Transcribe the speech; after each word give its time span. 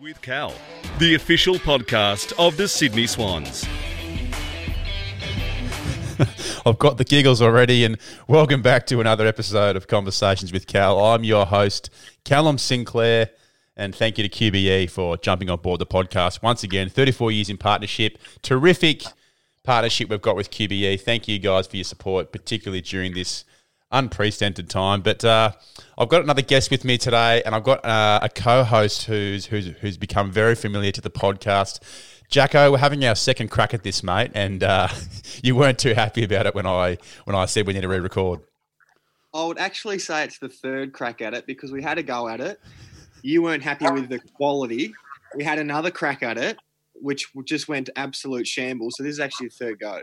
with 0.00 0.22
Cal, 0.22 0.54
the 0.98 1.14
official 1.16 1.56
podcast 1.56 2.32
of 2.38 2.56
the 2.56 2.66
Sydney 2.66 3.06
Swans. 3.06 3.66
I've 6.64 6.78
got 6.78 6.96
the 6.96 7.04
giggles 7.04 7.42
already, 7.42 7.84
and 7.84 7.98
welcome 8.26 8.62
back 8.62 8.86
to 8.86 9.00
another 9.00 9.26
episode 9.26 9.76
of 9.76 9.86
Conversations 9.86 10.50
with 10.50 10.66
Cal. 10.66 10.98
I'm 10.98 11.24
your 11.24 11.44
host, 11.44 11.90
Callum 12.24 12.56
Sinclair, 12.56 13.30
and 13.76 13.94
thank 13.94 14.16
you 14.16 14.26
to 14.26 14.30
QBE 14.30 14.88
for 14.88 15.18
jumping 15.18 15.50
on 15.50 15.58
board 15.58 15.78
the 15.78 15.86
podcast 15.86 16.42
once 16.42 16.62
again. 16.62 16.88
34 16.88 17.32
years 17.32 17.50
in 17.50 17.58
partnership, 17.58 18.16
terrific 18.40 19.02
partnership 19.62 20.08
we've 20.08 20.22
got 20.22 20.36
with 20.36 20.50
QBE. 20.50 21.02
Thank 21.02 21.28
you 21.28 21.38
guys 21.38 21.66
for 21.66 21.76
your 21.76 21.84
support, 21.84 22.32
particularly 22.32 22.80
during 22.80 23.12
this 23.12 23.44
unprecedented 23.90 24.68
time. 24.68 25.00
But 25.02 25.24
uh, 25.24 25.52
I've 25.98 26.08
got 26.08 26.22
another 26.22 26.42
guest 26.42 26.70
with 26.70 26.84
me 26.84 26.98
today, 26.98 27.42
and 27.44 27.54
I've 27.54 27.64
got 27.64 27.84
uh, 27.84 28.20
a 28.22 28.28
co-host 28.28 29.04
who's, 29.04 29.46
who's 29.46 29.66
who's 29.80 29.96
become 29.96 30.30
very 30.30 30.54
familiar 30.54 30.92
to 30.92 31.00
the 31.00 31.10
podcast. 31.10 31.80
Jacko, 32.28 32.72
we're 32.72 32.78
having 32.78 33.04
our 33.04 33.14
second 33.14 33.50
crack 33.50 33.72
at 33.72 33.84
this, 33.84 34.02
mate, 34.02 34.32
and 34.34 34.62
uh, 34.64 34.88
you 35.42 35.54
weren't 35.54 35.78
too 35.78 35.94
happy 35.94 36.24
about 36.24 36.46
it 36.46 36.54
when 36.54 36.66
I 36.66 36.98
when 37.24 37.36
I 37.36 37.46
said 37.46 37.66
we 37.66 37.72
need 37.72 37.82
to 37.82 37.88
re-record. 37.88 38.40
I 39.32 39.44
would 39.44 39.58
actually 39.58 39.98
say 39.98 40.24
it's 40.24 40.38
the 40.38 40.48
third 40.48 40.92
crack 40.92 41.20
at 41.20 41.34
it 41.34 41.46
because 41.46 41.70
we 41.70 41.82
had 41.82 41.98
a 41.98 42.02
go 42.02 42.26
at 42.26 42.40
it. 42.40 42.58
You 43.22 43.42
weren't 43.42 43.62
happy 43.62 43.90
with 43.90 44.08
the 44.08 44.18
quality. 44.18 44.92
We 45.34 45.44
had 45.44 45.58
another 45.58 45.90
crack 45.90 46.22
at 46.22 46.38
it, 46.38 46.58
which 46.94 47.26
just 47.44 47.68
went 47.68 47.90
absolute 47.96 48.46
shambles. 48.46 48.94
So 48.96 49.02
this 49.02 49.12
is 49.12 49.20
actually 49.20 49.48
the 49.48 49.54
third 49.54 49.78
go. 49.78 50.02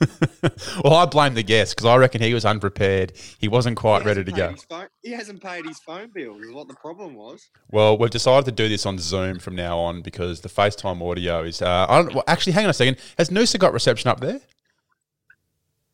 well, 0.84 0.94
I 0.94 1.06
blame 1.06 1.34
the 1.34 1.42
guest 1.42 1.74
because 1.74 1.86
I 1.86 1.96
reckon 1.96 2.20
he 2.22 2.34
was 2.34 2.44
unprepared. 2.44 3.12
He 3.38 3.48
wasn't 3.48 3.76
quite 3.76 4.02
He 4.02 4.08
ready 4.08 4.24
to 4.24 4.32
go. 4.32 4.54
phone- 4.68 4.88
he 5.02 5.12
hasn't 5.12 5.42
paid 5.42 5.66
his 5.66 5.78
phone 5.80 6.10
bill. 6.14 6.40
Is 6.40 6.52
what 6.52 6.68
the 6.68 6.74
problem 6.74 7.14
was. 7.14 7.48
Well, 7.70 7.96
we've 7.98 8.10
decided 8.10 8.44
to 8.46 8.52
do 8.52 8.68
this 8.68 8.86
on 8.86 8.98
Zoom 8.98 9.38
from 9.38 9.54
now 9.56 9.78
on 9.78 10.02
because 10.02 10.40
the 10.40 10.48
FaceTime 10.48 11.02
audio 11.08 11.42
is. 11.42 11.62
Uh, 11.62 11.86
I 11.88 12.02
don't, 12.02 12.14
well, 12.14 12.24
actually, 12.26 12.52
hang 12.54 12.64
on 12.64 12.70
a 12.70 12.74
second. 12.74 12.96
Has 13.18 13.30
Noosa 13.30 13.58
got 13.58 13.72
reception 13.72 14.10
up 14.10 14.20
there? 14.20 14.40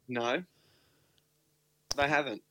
No, 0.08 0.42
they 1.96 2.08
haven't. 2.08 2.42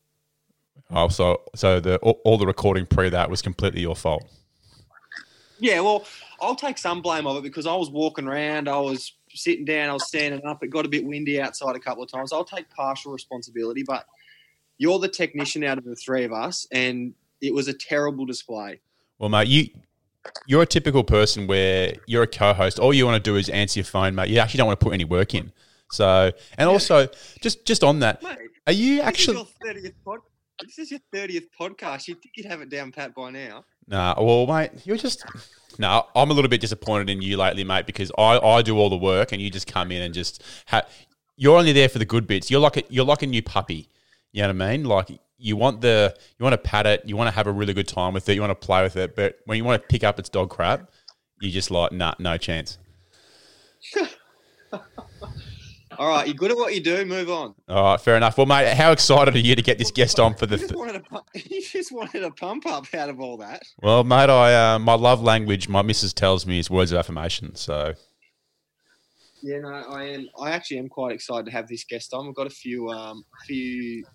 Oh, 0.92 1.08
so 1.10 1.42
so 1.56 1.80
the 1.80 1.98
all, 1.98 2.20
all 2.24 2.38
the 2.38 2.48
recording 2.48 2.86
pre 2.86 3.10
that 3.10 3.30
was 3.30 3.42
completely 3.42 3.82
your 3.82 3.96
fault. 3.96 4.24
Yeah, 5.60 5.82
well, 5.82 6.06
I'll 6.42 6.56
take 6.56 6.78
some 6.78 7.02
blame 7.02 7.28
of 7.28 7.36
it 7.38 7.44
because 7.44 7.68
I 7.68 7.76
was 7.76 7.90
walking 7.90 8.28
around, 8.28 8.70
I 8.70 8.80
was 8.80 9.12
sitting 9.40 9.66
down, 9.66 9.90
I 9.90 9.94
was 9.94 10.08
standing 10.08 10.46
up. 10.46 10.64
It 10.64 10.68
got 10.70 10.86
a 10.86 10.90
bit 10.90 11.06
windy 11.06 11.42
outside 11.42 11.76
a 11.76 11.80
couple 11.80 12.04
of 12.04 12.12
times. 12.12 12.32
I'll 12.34 12.44
take 12.44 12.70
partial 12.70 13.12
responsibility, 13.12 13.84
but 13.84 14.06
you're 14.78 15.00
the 15.00 15.08
technician 15.10 15.64
out 15.64 15.78
of 15.78 15.84
the 15.86 15.96
three 15.96 16.24
of 16.24 16.32
us, 16.34 16.68
and 16.72 17.14
it 17.42 17.54
was 17.54 17.68
a 17.68 17.74
terrible 17.74 18.26
display. 18.26 18.80
Well, 19.18 19.30
mate, 19.30 19.48
you 19.48 19.68
you're 20.48 20.62
a 20.62 20.66
typical 20.68 21.04
person 21.04 21.48
where 21.48 21.94
you're 22.06 22.24
a 22.24 22.28
co-host. 22.28 22.78
All 22.80 22.94
you 22.94 23.06
want 23.06 23.24
to 23.24 23.30
do 23.30 23.36
is 23.38 23.50
answer 23.50 23.80
your 23.80 23.86
phone, 23.86 24.16
mate. 24.16 24.30
You 24.30 24.40
actually 24.40 24.60
don't 24.60 24.68
want 24.68 24.80
to 24.80 24.84
put 24.86 24.94
any 24.94 25.06
work 25.06 25.34
in. 25.34 25.52
So, 25.92 26.32
and 26.58 26.70
also 26.70 27.08
just 27.42 27.66
just 27.66 27.84
on 27.84 28.00
that, 28.00 28.22
Mate, 28.22 28.38
are 28.68 28.74
you 28.74 28.98
this 28.98 29.06
actually? 29.06 29.38
is 29.42 29.48
your 29.64 29.74
30th 29.74 29.94
pod- 30.06 30.20
This 30.62 30.80
is 30.80 30.92
your 30.92 31.00
30th 31.14 31.48
podcast. 31.60 32.08
You'd 32.08 32.22
think 32.22 32.34
you'd 32.38 32.46
have 32.46 32.62
it 32.62 32.70
down 32.70 32.92
pat 32.92 33.16
by 33.16 33.32
now. 33.32 33.66
Nah, 33.90 34.14
well, 34.18 34.46
mate, 34.46 34.72
you're 34.86 34.98
just. 34.98 35.26
No, 35.80 36.06
I'm 36.16 36.30
a 36.30 36.34
little 36.34 36.50
bit 36.50 36.62
disappointed 36.62 37.10
in 37.10 37.22
you 37.22 37.38
lately, 37.38 37.64
mate, 37.64 37.86
because 37.86 38.12
I, 38.18 38.38
I 38.38 38.62
do 38.62 38.78
all 38.78 38.90
the 38.90 38.98
work 38.98 39.32
and 39.32 39.42
you 39.42 39.50
just 39.50 39.66
come 39.66 39.92
in 39.92 40.02
and 40.02 40.14
just 40.14 40.44
ha- 40.68 40.86
you're 41.38 41.58
only 41.58 41.72
there 41.72 41.90
for 41.90 42.00
the 42.00 42.06
good 42.06 42.28
bits. 42.28 42.52
You're 42.52 42.60
like 42.60 42.78
a, 42.78 42.84
you're 42.90 43.06
like 43.06 43.24
a 43.24 43.28
new 43.28 43.42
puppy. 43.42 43.90
You 44.32 44.44
know 44.44 44.50
what 44.50 44.62
I 44.62 44.72
mean? 44.72 44.84
Like 44.84 45.08
you 45.38 45.56
want 45.56 45.82
the 45.82 46.16
you 46.38 46.44
want 46.44 46.54
to 46.54 46.58
pat 46.58 46.86
it, 46.86 47.04
you 47.06 47.18
want 47.18 47.30
to 47.30 47.36
have 47.36 47.48
a 47.48 47.52
really 47.52 47.74
good 47.74 47.88
time 47.88 48.14
with 48.14 48.28
it, 48.30 48.36
you 48.36 48.42
want 48.42 48.52
to 48.52 48.66
play 48.66 48.84
with 48.84 48.98
it, 48.98 49.16
but 49.16 49.38
when 49.46 49.58
you 49.58 49.64
want 49.64 49.82
to 49.82 49.88
pick 49.88 50.04
up 50.04 50.20
its 50.20 50.30
dog 50.30 50.50
crap, 50.50 50.92
you 51.42 51.50
just 51.50 51.72
like 51.72 51.92
nah, 51.92 52.14
no 52.20 52.38
chance. 52.38 52.78
All 56.00 56.08
right, 56.08 56.26
you're 56.26 56.34
good 56.34 56.50
at 56.50 56.56
what 56.56 56.74
you 56.74 56.80
do. 56.80 57.04
Move 57.04 57.30
on. 57.30 57.54
All 57.68 57.84
right, 57.84 58.00
fair 58.00 58.16
enough. 58.16 58.38
Well, 58.38 58.46
mate, 58.48 58.74
how 58.74 58.94
excited 58.94 59.36
are 59.36 59.40
you 59.40 59.54
to 59.54 59.62
get 59.62 59.78
this 59.78 59.92
guest 59.92 60.18
on 60.18 60.34
for 60.34 60.46
the? 60.46 60.56
You 60.56 60.62
just, 60.62 60.74
wanted 60.74 60.96
a, 60.96 61.00
pu- 61.02 61.20
you 61.50 61.62
just 61.62 61.92
wanted 61.92 62.24
a 62.24 62.32
pump 62.32 62.66
up 62.68 62.86
out 62.94 63.10
of 63.10 63.20
all 63.20 63.36
that. 63.40 63.64
well, 63.82 64.06
mate, 64.06 64.30
I 64.30 64.76
uh, 64.76 64.80
my 64.80 64.94
love 64.94 65.22
language, 65.22 65.68
my 65.68 65.82
missus 65.82 66.14
tells 66.14 66.46
me 66.46 66.58
is 66.58 66.70
words 66.70 66.94
of 66.94 67.00
affirmation. 67.00 67.54
So 67.56 67.96
Yeah, 69.42 69.60
no, 69.60 69.74
I 69.74 70.06
am. 70.06 70.30
I 70.42 70.52
actually 70.52 70.78
am 70.78 70.88
quite 70.88 71.12
excited 71.12 71.48
to 71.48 71.52
have 71.52 71.68
this 71.68 71.84
guest 71.84 72.14
on. 72.14 72.28
We've 72.28 72.36
got 72.36 72.48
a 72.48 72.50
few, 72.50 72.88
um, 72.88 73.26
a 73.42 73.46
few 73.46 74.06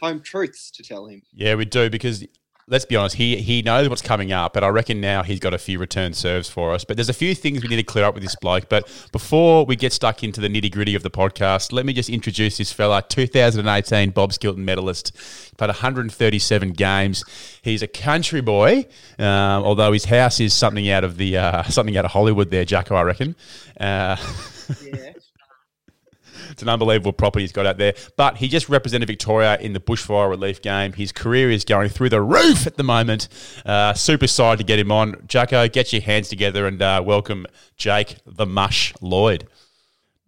home 0.00 0.20
truths 0.20 0.70
to 0.70 0.84
tell 0.84 1.08
him. 1.08 1.22
Yeah, 1.34 1.56
we 1.56 1.64
do 1.64 1.90
because 1.90 2.24
let's 2.68 2.84
be 2.84 2.96
honest, 2.96 3.16
he 3.16 3.36
he 3.36 3.62
knows 3.62 3.88
what's 3.88 4.02
coming 4.02 4.32
up, 4.32 4.52
but 4.52 4.62
I 4.62 4.68
reckon 4.68 5.00
now 5.00 5.22
he's 5.22 5.40
got 5.40 5.54
a 5.54 5.58
few 5.58 5.78
return 5.78 6.12
serves 6.12 6.48
for 6.48 6.72
us. 6.72 6.84
But 6.84 6.96
there's 6.96 7.08
a 7.08 7.14
few 7.14 7.34
things 7.34 7.62
we 7.62 7.68
need 7.68 7.76
to 7.76 7.82
clear 7.82 8.04
up 8.04 8.14
with 8.14 8.22
this 8.22 8.36
bloke. 8.36 8.68
But 8.68 8.86
before 9.12 9.64
we 9.64 9.76
get 9.76 9.92
stuck 9.92 10.22
into 10.22 10.40
the 10.40 10.48
nitty 10.48 10.70
gritty 10.72 10.94
of 10.94 11.02
the 11.02 11.10
podcast, 11.10 11.72
let 11.72 11.86
me 11.86 11.92
just 11.92 12.08
introduce 12.10 12.58
this 12.58 12.72
fella, 12.72 13.02
2018 13.08 14.10
Bob 14.10 14.32
Skilton 14.32 14.64
medalist, 14.64 15.12
played 15.56 15.68
137 15.68 16.72
games. 16.72 17.24
He's 17.62 17.82
a 17.82 17.88
country 17.88 18.40
boy, 18.40 18.86
um, 19.18 19.64
although 19.64 19.92
his 19.92 20.04
house 20.06 20.40
is 20.40 20.54
something 20.54 20.88
out 20.90 21.04
of 21.04 21.16
the 21.16 21.36
uh, 21.36 21.62
something 21.64 21.96
out 21.96 22.04
of 22.04 22.12
Hollywood. 22.12 22.50
There, 22.50 22.64
Jacko, 22.64 22.94
I 22.94 23.02
reckon. 23.02 23.36
Uh, 23.78 24.16
Yeah. 24.82 25.12
It's 26.58 26.64
an 26.64 26.68
unbelievable 26.68 27.12
property 27.12 27.44
he's 27.44 27.52
got 27.52 27.66
out 27.66 27.78
there. 27.78 27.94
But 28.16 28.38
he 28.38 28.48
just 28.48 28.68
represented 28.68 29.06
Victoria 29.06 29.56
in 29.60 29.74
the 29.74 29.78
bushfire 29.78 30.28
relief 30.28 30.60
game. 30.60 30.92
His 30.92 31.12
career 31.12 31.52
is 31.52 31.64
going 31.64 31.88
through 31.88 32.08
the 32.08 32.20
roof 32.20 32.66
at 32.66 32.76
the 32.76 32.82
moment. 32.82 33.28
Uh, 33.64 33.94
super 33.94 34.24
excited 34.24 34.56
to 34.56 34.64
get 34.64 34.76
him 34.76 34.90
on. 34.90 35.22
Jacko, 35.28 35.68
get 35.68 35.92
your 35.92 36.02
hands 36.02 36.28
together 36.28 36.66
and 36.66 36.82
uh, 36.82 37.00
welcome 37.06 37.46
Jake 37.76 38.16
the 38.26 38.44
Mush 38.44 38.92
Lloyd. 39.00 39.46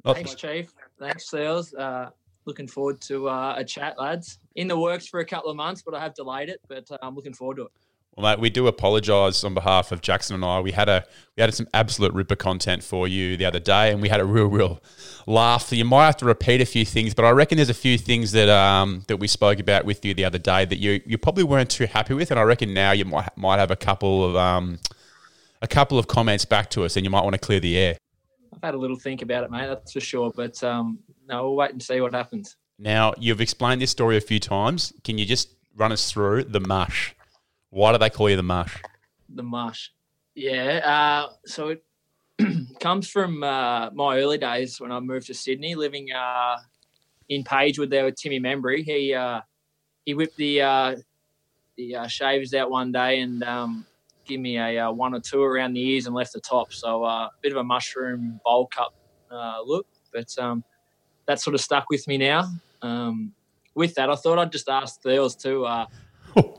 Not- 0.04 0.14
Thanks, 0.14 0.36
Chief. 0.36 0.72
Thanks, 1.00 1.28
Seals. 1.28 1.74
Uh, 1.74 2.10
looking 2.44 2.68
forward 2.68 3.00
to 3.00 3.28
uh, 3.28 3.54
a 3.56 3.64
chat, 3.64 3.98
lads. 3.98 4.38
In 4.54 4.68
the 4.68 4.78
works 4.78 5.08
for 5.08 5.18
a 5.18 5.24
couple 5.26 5.50
of 5.50 5.56
months, 5.56 5.82
but 5.82 5.94
I 5.94 6.00
have 6.00 6.14
delayed 6.14 6.48
it. 6.48 6.60
But 6.68 6.88
uh, 6.92 6.98
I'm 7.02 7.16
looking 7.16 7.34
forward 7.34 7.56
to 7.56 7.62
it. 7.64 7.72
Well, 8.16 8.28
mate, 8.31 8.41
we 8.41 8.50
do 8.50 8.66
apologise 8.66 9.44
on 9.44 9.54
behalf 9.54 9.93
of 9.93 10.03
Jackson 10.03 10.34
and 10.34 10.44
I. 10.44 10.60
We 10.60 10.72
had 10.72 10.88
a 10.88 11.04
we 11.37 11.41
had 11.41 11.54
some 11.54 11.69
absolute 11.72 12.12
ripper 12.12 12.37
content 12.37 12.82
for 12.82 13.06
you 13.06 13.37
the 13.37 13.44
other 13.44 13.60
day, 13.60 13.93
and 13.93 14.03
we 14.03 14.09
had 14.09 14.21
a 14.21 14.25
real, 14.25 14.47
real 14.47 14.82
laugh. 15.26 15.69
So 15.69 15.76
you 15.76 15.84
might 15.84 16.06
have 16.06 16.16
to 16.19 16.26
repeat 16.26 16.60
a 16.60 16.66
few 16.66 16.84
things, 16.84 17.15
but 17.15 17.25
I 17.25 17.31
reckon 17.31 17.56
there's 17.56 17.71
a 17.71 17.75
few 17.75 17.97
things 17.97 18.32
that 18.32 18.48
um 18.48 19.04
that 19.09 19.19
we 19.19 19.28
spoke 19.28 19.59
about 19.60 19.84
with 19.84 20.04
you 20.04 20.12
the 20.12 20.25
other 20.25 20.38
day 20.38 20.65
that 20.65 20.78
you 20.78 21.00
you 21.06 21.19
probably 21.19 21.44
weren't 21.44 21.71
too 21.71 21.87
happy 21.87 22.15
with, 22.15 22.31
and 22.31 22.41
I 22.41 22.43
reckon 22.43 22.75
now 22.75 22.93
you 22.93 23.04
might 23.04 23.37
might 23.37 23.59
have 23.59 23.71
a 23.71 23.76
couple 23.76 24.25
of 24.25 24.37
um 24.37 24.78
a 25.62 25.69
couple 25.69 25.98
of 25.98 26.09
comments 26.09 26.44
back 26.44 26.71
to 26.71 26.84
us, 26.84 26.97
and 26.97 27.04
you 27.04 27.10
might 27.10 27.22
want 27.22 27.34
to 27.34 27.41
clear 27.41 27.60
the 27.60 27.78
air. 27.78 27.97
I've 28.53 28.62
had 28.62 28.75
a 28.75 28.78
little 28.78 28.98
think 28.98 29.22
about 29.22 29.44
it, 29.44 29.50
mate. 29.50 29.69
That's 29.69 29.92
for 29.92 30.00
sure. 30.00 30.32
But 30.34 30.62
um, 30.65 30.98
no, 31.28 31.44
we'll 31.44 31.56
wait 31.56 31.71
and 31.71 31.82
see 31.82 32.00
what 32.00 32.12
happens. 32.12 32.56
Now 32.78 33.15
you've 33.19 33.41
explained 33.41 33.81
this 33.81 33.91
story 33.91 34.16
a 34.16 34.21
few 34.21 34.41
times. 34.41 34.92
Can 35.04 35.16
you 35.16 35.25
just 35.25 35.54
run 35.77 35.92
us 35.92 36.10
through 36.10 36.44
the 36.44 36.60
mush? 36.60 37.15
Why 37.70 37.92
do 37.92 37.98
they 37.98 38.10
call 38.10 38.28
you 38.28 38.36
the 38.36 38.42
mush? 38.42 38.82
The 39.28 39.44
mush. 39.44 39.92
Yeah. 40.34 40.81
Uh, 40.84 41.32
so 41.47 41.69
it 41.69 41.84
comes 42.81 43.08
from 43.08 43.42
uh, 43.42 43.91
my 43.92 44.19
early 44.19 44.38
days 44.38 44.81
when 44.81 44.91
I 44.91 44.98
moved 44.98 45.28
to 45.28 45.34
Sydney, 45.34 45.76
living 45.76 46.12
uh, 46.12 46.56
in 47.28 47.44
Pagewood 47.44 47.91
there 47.91 48.04
with 48.04 48.16
Timmy 48.16 48.41
Membrey. 48.41 48.82
He 48.82 49.14
uh, 49.14 49.41
he 50.04 50.14
whipped 50.14 50.36
the 50.36 50.62
uh, 50.62 50.97
the 51.76 51.97
uh, 51.97 52.06
shavers 52.09 52.53
out 52.54 52.70
one 52.70 52.91
day 52.91 53.20
and 53.20 53.42
um, 53.44 53.86
give 54.25 54.41
me 54.41 54.59
a 54.59 54.91
one 54.91 55.14
or 55.14 55.20
two 55.20 55.42
around 55.42 55.75
the 55.75 55.80
ears 55.80 56.06
and 56.06 56.14
left 56.14 56.32
the 56.32 56.41
top. 56.41 56.72
So 56.72 57.04
a 57.04 57.30
bit 57.41 57.53
of 57.53 57.59
a 57.59 57.64
mushroom 57.64 58.41
bowl 58.44 58.69
uh, 59.30 59.60
look, 59.64 59.86
but 60.12 60.36
um, 60.38 60.64
that 61.26 61.41
sort 61.41 61.54
of 61.54 61.60
stuck 61.60 61.88
with 61.88 62.09
me 62.09 62.19
now. 62.19 62.50
Um, 62.82 63.32
with 63.76 63.94
that, 63.94 64.10
I 64.10 64.16
thought 64.16 64.41
I'd 64.41 64.50
just 64.50 64.69
ask 64.69 65.00
Thales 65.00 65.36
too. 65.36 65.64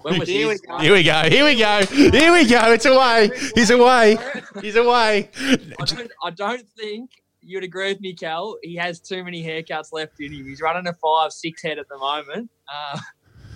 When 0.01 0.19
was 0.19 0.27
Here 0.27 0.47
we 0.47 0.57
go. 0.57 0.77
Here 0.79 0.93
we 0.93 1.03
go. 1.03 1.21
Here 1.29 1.45
we 1.45 1.55
go. 1.57 1.85
Here 1.85 2.31
we 2.33 2.45
go. 2.45 2.73
It's 2.73 2.85
away. 2.85 3.31
He's 3.55 3.69
away. 3.69 4.17
He's 4.61 4.75
away. 4.75 5.29
I 5.39 5.85
don't, 5.85 6.11
I 6.23 6.29
don't 6.31 6.67
think 6.77 7.11
you'd 7.41 7.63
agree 7.63 7.89
with 7.89 8.01
me, 8.01 8.13
Cal. 8.13 8.57
He 8.63 8.75
has 8.75 8.99
too 8.99 9.23
many 9.23 9.43
haircuts 9.43 9.91
left 9.91 10.19
in 10.19 10.33
him. 10.33 10.45
He's 10.45 10.61
running 10.61 10.87
a 10.87 10.93
five, 10.93 11.31
six 11.31 11.61
head 11.61 11.77
at 11.77 11.87
the 11.89 11.97
moment. 11.97 12.49
Uh, 12.71 12.99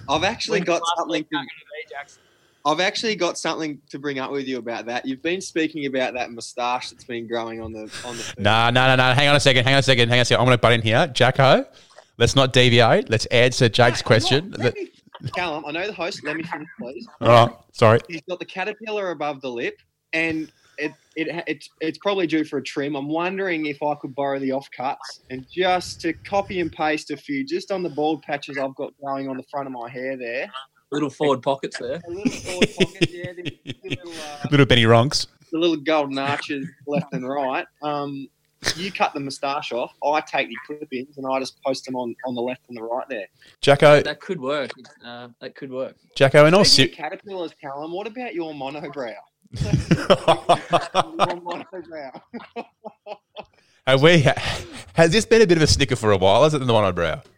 I've 0.10 0.24
actually 0.24 0.60
got 0.60 0.82
something. 0.98 1.24
To, 1.24 1.30
be, 1.30 1.48
I've 2.66 2.80
actually 2.80 3.16
got 3.16 3.38
something 3.38 3.80
to 3.90 4.00
bring 4.00 4.20
up 4.20 4.32
with 4.32 4.48
you 4.48 4.58
about 4.58 4.86
that. 4.88 5.06
You've 5.06 5.22
been 5.22 5.42
speaking 5.42 5.86
about 5.86 6.14
that 6.14 6.32
moustache 6.32 6.90
that's 6.90 7.04
been 7.04 7.28
growing 7.28 7.62
on 7.62 7.72
the 7.74 7.92
on 8.06 8.18
the. 8.18 8.34
No, 8.38 8.70
no, 8.70 8.88
no, 8.88 8.96
no. 8.96 9.14
Hang 9.14 9.28
on 9.28 9.36
a 9.36 9.40
second. 9.40 9.66
Hang 9.66 9.74
on 9.74 9.80
a 9.80 9.84
second. 9.84 10.10
Hang 10.10 10.20
on 10.20 10.22
a 10.22 10.26
second. 10.26 10.42
I'm 10.42 10.46
going 10.48 10.58
to 10.58 10.62
butt 10.62 10.74
in 10.74 10.82
here. 10.82 11.08
Jacko, 11.08 11.66
let's 12.18 12.36
not 12.36 12.54
deviate. 12.54 13.10
Let's 13.10 13.26
answer 13.28 13.70
Jake's 13.70 14.02
question. 14.02 14.54
Let 14.58 14.76
me- 14.76 14.92
Callum, 15.36 15.66
I 15.66 15.72
know 15.72 15.88
the 15.88 15.94
host. 15.94 16.24
Let 16.24 16.36
me 16.36 16.44
finish, 16.44 16.68
please. 16.80 17.08
All 17.22 17.48
right. 17.48 17.56
Sorry. 17.72 18.00
He's 18.08 18.22
got 18.30 18.40
the 18.40 18.46
caterpillar 18.46 19.12
above 19.12 19.42
the 19.42 19.50
lip, 19.50 19.76
and 20.14 20.52
it, 20.78 20.92
it 21.16 21.44
it's 21.48 21.70
it's 21.82 21.98
probably 22.00 22.28
due 22.28 22.44
for 22.44 22.58
a 22.58 22.64
trim. 22.64 22.96
I'm 22.96 23.08
wondering 23.08 23.66
if 23.66 23.82
I 23.82 23.96
could 23.96 24.14
borrow 24.16 24.40
the 24.40 24.50
offcuts 24.50 24.98
and 25.30 25.46
just 25.52 26.02
to 26.02 26.14
copy 26.14 26.60
and 26.60 26.72
paste 26.72 27.12
a 27.12 27.18
few 27.18 27.46
just 27.46 27.72
on 27.72 27.84
the 27.84 27.90
bald 27.90 28.22
patches 28.24 28.58
I've 28.58 28.76
got 28.76 28.94
going 29.04 29.30
on 29.30 29.38
the 29.38 29.44
front 29.50 29.68
of 29.68 29.74
my 29.74 29.90
hair 29.90 30.18
there. 30.18 30.52
Little 30.92 31.10
forward 31.10 31.42
pockets 31.42 31.78
there. 31.80 32.00
A 32.06 32.10
little 32.10 32.32
forward 32.32 32.70
pocket, 32.78 33.10
yeah, 33.12 33.34
the, 33.34 33.44
the 33.66 33.76
little, 33.84 34.12
uh, 34.44 34.48
Little 34.52 34.66
Benny 34.66 34.84
Ronks. 34.84 35.28
the 35.52 35.58
little 35.58 35.78
golden 35.78 36.18
arches 36.18 36.68
left 36.88 37.12
and 37.14 37.28
right. 37.28 37.66
Um, 37.82 38.28
you 38.76 38.92
cut 38.92 39.14
the 39.14 39.20
moustache 39.20 39.72
off. 39.72 39.94
I 40.04 40.22
take 40.22 40.50
the 40.50 40.56
clip-ins 40.66 41.18
and 41.18 41.26
I 41.28 41.40
just 41.40 41.62
post 41.64 41.86
them 41.86 41.96
on, 41.96 42.16
on 42.26 42.36
the 42.36 42.42
left 42.42 42.62
and 42.70 42.78
the 42.78 42.84
right 42.84 43.08
there. 43.10 43.28
Jacko, 43.62 44.02
That 44.02 44.20
could 44.20 44.40
work. 44.42 44.72
Uh, 45.04 45.30
that 45.42 45.56
could 45.56 45.72
work. 45.72 45.96
Jacko, 46.16 46.46
in 46.46 46.54
all 46.54 46.66
Speaking 46.66 46.96
ser- 46.96 47.04
of 47.06 47.12
caterpillars, 47.12 47.52
Callum, 47.62 47.92
what 47.94 48.08
about 48.08 48.34
your 48.36 48.54
monobrow? 48.54 49.14
your 49.52 49.72
monobrow. 51.42 52.22
Have 53.88 54.02
we, 54.02 54.26
has 54.96 55.12
this 55.12 55.26
been 55.28 55.44
a 55.44 55.48
bit 55.48 55.58
of 55.58 55.64
a 55.64 55.68
snicker 55.68 55.96
for 55.96 56.12
a 56.12 56.18
while? 56.18 56.44
Is 56.46 56.56
it 56.56 56.60
the 56.60 56.66
monobrow? 56.66 57.24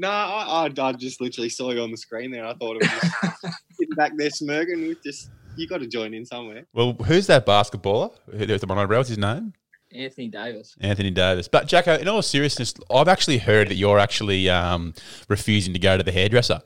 No, 0.00 0.08
I, 0.08 0.68
I, 0.68 0.82
I 0.86 0.92
just 0.92 1.20
literally 1.20 1.48
saw 1.48 1.72
you 1.72 1.80
on 1.82 1.90
the 1.90 1.96
screen 1.96 2.30
there. 2.30 2.46
I 2.46 2.54
thought 2.54 2.76
it 2.76 2.82
was 2.82 3.00
just 3.42 3.56
sitting 3.72 3.96
back 3.96 4.12
there 4.16 4.30
smirking. 4.30 4.86
With 4.86 5.02
just 5.02 5.28
you 5.58 5.66
got 5.68 5.78
to 5.80 5.86
join 5.86 6.14
in 6.14 6.24
somewhere. 6.24 6.64
Well, 6.72 6.92
who's 6.92 7.26
that 7.26 7.44
basketballer? 7.46 8.12
Who- 8.30 8.46
There's 8.46 8.60
the 8.60 8.66
monobrow. 8.66 8.96
What's 8.98 9.08
his 9.08 9.18
name? 9.18 9.52
Anthony 9.94 10.28
Davis. 10.28 10.76
Anthony 10.80 11.10
Davis. 11.10 11.48
But 11.48 11.66
Jacko, 11.66 11.96
in 11.96 12.08
all 12.08 12.20
seriousness, 12.22 12.74
I've 12.90 13.08
actually 13.08 13.38
heard 13.38 13.68
that 13.68 13.76
you're 13.76 13.98
actually 13.98 14.48
um, 14.50 14.92
refusing 15.28 15.72
to 15.72 15.78
go 15.78 15.96
to 15.96 16.02
the 16.02 16.12
hairdresser. 16.12 16.60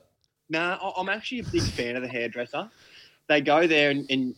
No, 0.50 0.61
I- 0.83 0.93
I'm 1.00 1.09
actually 1.09 1.41
a 1.41 1.44
big 1.44 1.62
fan 1.62 1.97
of 1.97 2.03
the 2.03 2.09
hairdresser. 2.09 2.69
They 3.29 3.41
go 3.41 3.67
there 3.69 3.91
and, 3.91 4.05
and 4.11 4.35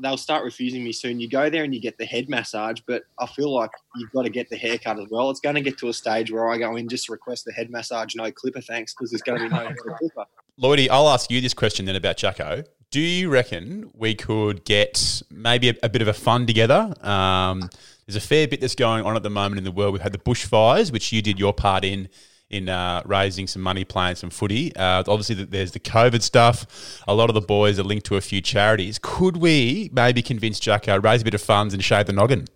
they'll 0.00 0.18
start 0.18 0.44
refusing 0.44 0.84
me 0.84 0.92
soon. 0.92 1.18
You 1.18 1.28
go 1.30 1.48
there 1.48 1.64
and 1.64 1.74
you 1.74 1.80
get 1.80 1.96
the 1.98 2.04
head 2.04 2.28
massage, 2.28 2.80
but 2.86 3.04
I 3.18 3.26
feel 3.26 3.52
like 3.52 3.70
you've 3.96 4.12
got 4.12 4.22
to 4.24 4.30
get 4.30 4.48
the 4.50 4.56
haircut 4.56 4.98
as 5.00 5.06
well. 5.10 5.30
It's 5.30 5.40
going 5.40 5.54
to 5.54 5.60
get 5.62 5.78
to 5.78 5.88
a 5.88 5.92
stage 5.94 6.30
where 6.30 6.48
I 6.50 6.58
go 6.58 6.76
in 6.76 6.88
just 6.88 7.08
request 7.08 7.46
the 7.46 7.52
head 7.52 7.70
massage, 7.70 8.14
no 8.14 8.30
clipper, 8.30 8.60
thanks, 8.60 8.94
because 8.94 9.10
there's 9.10 9.22
going 9.22 9.38
to 9.40 9.48
be 9.48 9.54
no 9.54 9.72
clipper. 9.98 10.26
Lloydie, 10.62 10.88
I'll 10.90 11.08
ask 11.08 11.30
you 11.30 11.40
this 11.40 11.54
question 11.54 11.86
then 11.86 11.96
about 11.96 12.16
Jacko. 12.18 12.64
Do 12.90 13.00
you 13.00 13.28
reckon 13.28 13.90
we 13.92 14.14
could 14.14 14.64
get 14.64 15.22
maybe 15.30 15.70
a, 15.70 15.74
a 15.82 15.88
bit 15.88 16.02
of 16.02 16.08
a 16.08 16.12
fund 16.12 16.46
together? 16.46 16.94
Um, 17.02 17.68
there's 18.06 18.16
a 18.16 18.20
fair 18.20 18.46
bit 18.46 18.60
that's 18.60 18.76
going 18.76 19.04
on 19.04 19.16
at 19.16 19.22
the 19.22 19.30
moment 19.30 19.58
in 19.58 19.64
the 19.64 19.72
world. 19.72 19.92
We've 19.92 20.02
had 20.02 20.12
the 20.12 20.18
bushfires, 20.18 20.92
which 20.92 21.12
you 21.12 21.20
did 21.22 21.38
your 21.38 21.52
part 21.52 21.84
in 21.84 22.08
in 22.48 22.68
uh, 22.68 23.02
raising 23.04 23.48
some 23.48 23.60
money, 23.60 23.84
playing 23.84 24.14
some 24.14 24.30
footy. 24.30 24.74
Uh, 24.76 25.02
obviously, 25.08 25.34
th- 25.34 25.50
there's 25.50 25.72
the 25.72 25.80
COVID 25.80 26.22
stuff. 26.22 27.02
A 27.08 27.14
lot 27.14 27.28
of 27.28 27.34
the 27.34 27.40
boys 27.40 27.78
are 27.80 27.82
linked 27.82 28.06
to 28.06 28.16
a 28.16 28.20
few 28.20 28.40
charities. 28.40 29.00
Could 29.02 29.38
we 29.38 29.90
maybe 29.92 30.22
convince 30.22 30.60
Jacko 30.60 31.00
raise 31.00 31.22
a 31.22 31.24
bit 31.24 31.34
of 31.34 31.42
funds 31.42 31.74
and 31.74 31.82
shave 31.82 32.06
the 32.06 32.12
noggin? 32.12 32.46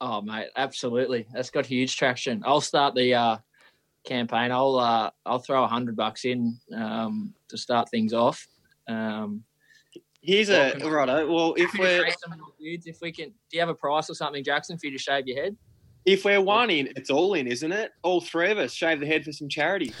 Oh 0.00 0.22
mate, 0.22 0.48
absolutely. 0.56 1.26
That's 1.32 1.50
got 1.50 1.66
huge 1.66 1.96
traction. 1.96 2.42
I'll 2.46 2.62
start 2.62 2.94
the 2.94 3.14
uh, 3.14 3.36
campaign. 4.04 4.50
I'll 4.50 4.76
uh, 4.76 5.10
I'll 5.26 5.38
throw 5.38 5.62
a 5.62 5.68
hundred 5.68 5.96
bucks 5.96 6.24
in 6.24 6.58
um, 6.74 7.34
to 7.48 7.58
start 7.58 7.90
things 7.90 8.12
off. 8.12 8.46
Um, 8.88 9.44
Here's 10.24 10.48
a 10.48 10.76
righto. 10.82 11.30
Well, 11.32 11.54
if 11.56 11.74
if, 11.74 11.78
we're 11.78 12.08
dudes, 12.58 12.86
if 12.86 12.98
we 13.02 13.12
can, 13.12 13.28
do 13.28 13.34
you 13.52 13.60
have 13.60 13.68
a 13.68 13.74
price 13.74 14.08
or 14.08 14.14
something, 14.14 14.42
Jackson, 14.42 14.78
for 14.78 14.86
you 14.86 14.92
to 14.92 14.98
shave 14.98 15.26
your 15.26 15.42
head? 15.42 15.56
if 16.04 16.24
we're 16.24 16.40
one 16.40 16.70
in, 16.70 16.88
it's 16.96 17.10
all 17.10 17.34
in, 17.34 17.46
isn't 17.46 17.72
it? 17.72 17.92
All 18.02 18.20
three 18.20 18.50
of 18.50 18.58
us 18.58 18.72
shave 18.72 19.00
the 19.00 19.06
head 19.06 19.24
for 19.24 19.32
some 19.32 19.48
charity. 19.48 19.92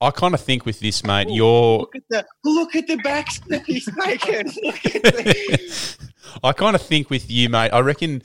I 0.00 0.10
kind 0.10 0.34
of 0.34 0.40
think 0.40 0.66
with 0.66 0.80
this, 0.80 1.04
mate, 1.04 1.28
you're. 1.30 1.78
Look 1.78 1.96
at 1.96 2.02
the 2.10 2.24
look 2.44 2.76
at 2.76 2.86
the 2.86 2.96
backstep 2.96 3.64
he's 3.64 3.88
making. 3.96 4.52
Look 4.62 4.84
at 4.86 5.02
the, 5.02 6.10
I 6.44 6.52
kind 6.52 6.76
of 6.76 6.82
think 6.82 7.08
with 7.08 7.30
you, 7.30 7.48
mate. 7.48 7.70
I 7.70 7.80
reckon 7.80 8.22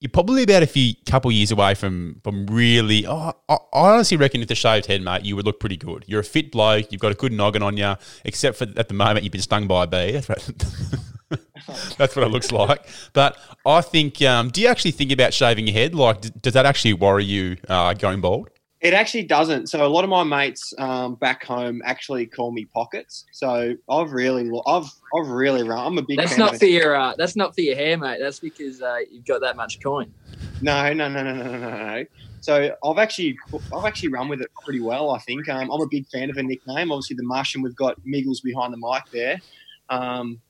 you're 0.00 0.10
probably 0.10 0.42
about 0.42 0.62
a 0.62 0.66
few 0.66 0.94
couple 1.06 1.32
years 1.32 1.50
away 1.50 1.74
from 1.74 2.20
from 2.22 2.46
really. 2.46 3.06
Oh, 3.06 3.32
I, 3.48 3.54
I 3.54 3.58
honestly 3.72 4.16
reckon 4.16 4.42
if 4.42 4.48
the 4.48 4.54
shaved 4.54 4.86
head, 4.86 5.02
mate, 5.02 5.24
you 5.24 5.36
would 5.36 5.46
look 5.46 5.60
pretty 5.60 5.76
good. 5.76 6.04
You're 6.06 6.20
a 6.20 6.24
fit 6.24 6.52
bloke. 6.52 6.92
You've 6.92 7.00
got 7.00 7.12
a 7.12 7.14
good 7.14 7.32
noggin 7.32 7.62
on 7.62 7.76
you, 7.76 7.94
except 8.24 8.58
for 8.58 8.66
at 8.76 8.88
the 8.88 8.94
moment 8.94 9.24
you've 9.24 9.32
been 9.32 9.40
stung 9.40 9.66
by 9.66 9.84
a 9.84 9.86
bee. 9.86 10.12
That's 10.12 10.28
what, 10.28 10.46
that's 11.96 12.16
what 12.16 12.24
it 12.24 12.28
looks 12.28 12.52
like. 12.52 12.86
But 13.12 13.38
I 13.64 13.80
think. 13.80 14.20
Um, 14.22 14.50
do 14.50 14.60
you 14.60 14.68
actually 14.68 14.90
think 14.90 15.12
about 15.12 15.32
shaving 15.32 15.66
your 15.66 15.74
head? 15.74 15.94
Like, 15.94 16.20
d- 16.20 16.30
does 16.40 16.52
that 16.52 16.66
actually 16.66 16.94
worry 16.94 17.24
you 17.24 17.56
uh, 17.68 17.94
going 17.94 18.20
bald? 18.20 18.50
It 18.84 18.92
actually 18.92 19.22
doesn't. 19.22 19.70
So 19.70 19.86
a 19.86 19.88
lot 19.88 20.04
of 20.04 20.10
my 20.10 20.24
mates 20.24 20.74
um, 20.76 21.14
back 21.14 21.42
home 21.42 21.80
actually 21.86 22.26
call 22.26 22.52
me 22.52 22.66
pockets. 22.66 23.24
So 23.32 23.74
I've 23.88 24.12
really, 24.12 24.50
I've, 24.66 24.84
I've 25.18 25.28
really 25.28 25.62
run. 25.62 25.86
I'm 25.86 25.96
a 25.96 26.02
big. 26.02 26.18
That's 26.18 26.32
fan 26.32 26.40
not 26.40 26.52
of 26.52 26.58
for 26.58 26.66
your. 26.66 26.94
Uh, 26.94 27.14
that's 27.16 27.34
not 27.34 27.54
for 27.54 27.62
your 27.62 27.76
hair, 27.76 27.96
mate. 27.96 28.18
That's 28.20 28.40
because 28.40 28.82
uh, 28.82 28.98
you've 29.10 29.24
got 29.24 29.40
that 29.40 29.56
much 29.56 29.82
coin. 29.82 30.12
No, 30.60 30.92
no, 30.92 31.08
no, 31.08 31.22
no, 31.22 31.32
no, 31.32 31.44
no, 31.44 31.58
no, 31.58 31.70
no. 31.70 32.04
So 32.42 32.76
I've 32.84 32.98
actually, 32.98 33.38
I've 33.74 33.86
actually 33.86 34.10
run 34.10 34.28
with 34.28 34.42
it 34.42 34.50
pretty 34.62 34.80
well. 34.80 35.12
I 35.12 35.18
think 35.20 35.48
um, 35.48 35.70
I'm 35.70 35.80
a 35.80 35.88
big 35.90 36.06
fan 36.08 36.28
of 36.28 36.36
a 36.36 36.42
nickname. 36.42 36.92
Obviously, 36.92 37.16
the 37.16 37.22
Martian. 37.22 37.62
We've 37.62 37.74
got 37.74 37.96
Miggles 38.04 38.42
behind 38.42 38.74
the 38.74 38.76
mic 38.76 39.04
there. 39.10 39.40
Um, 39.88 40.42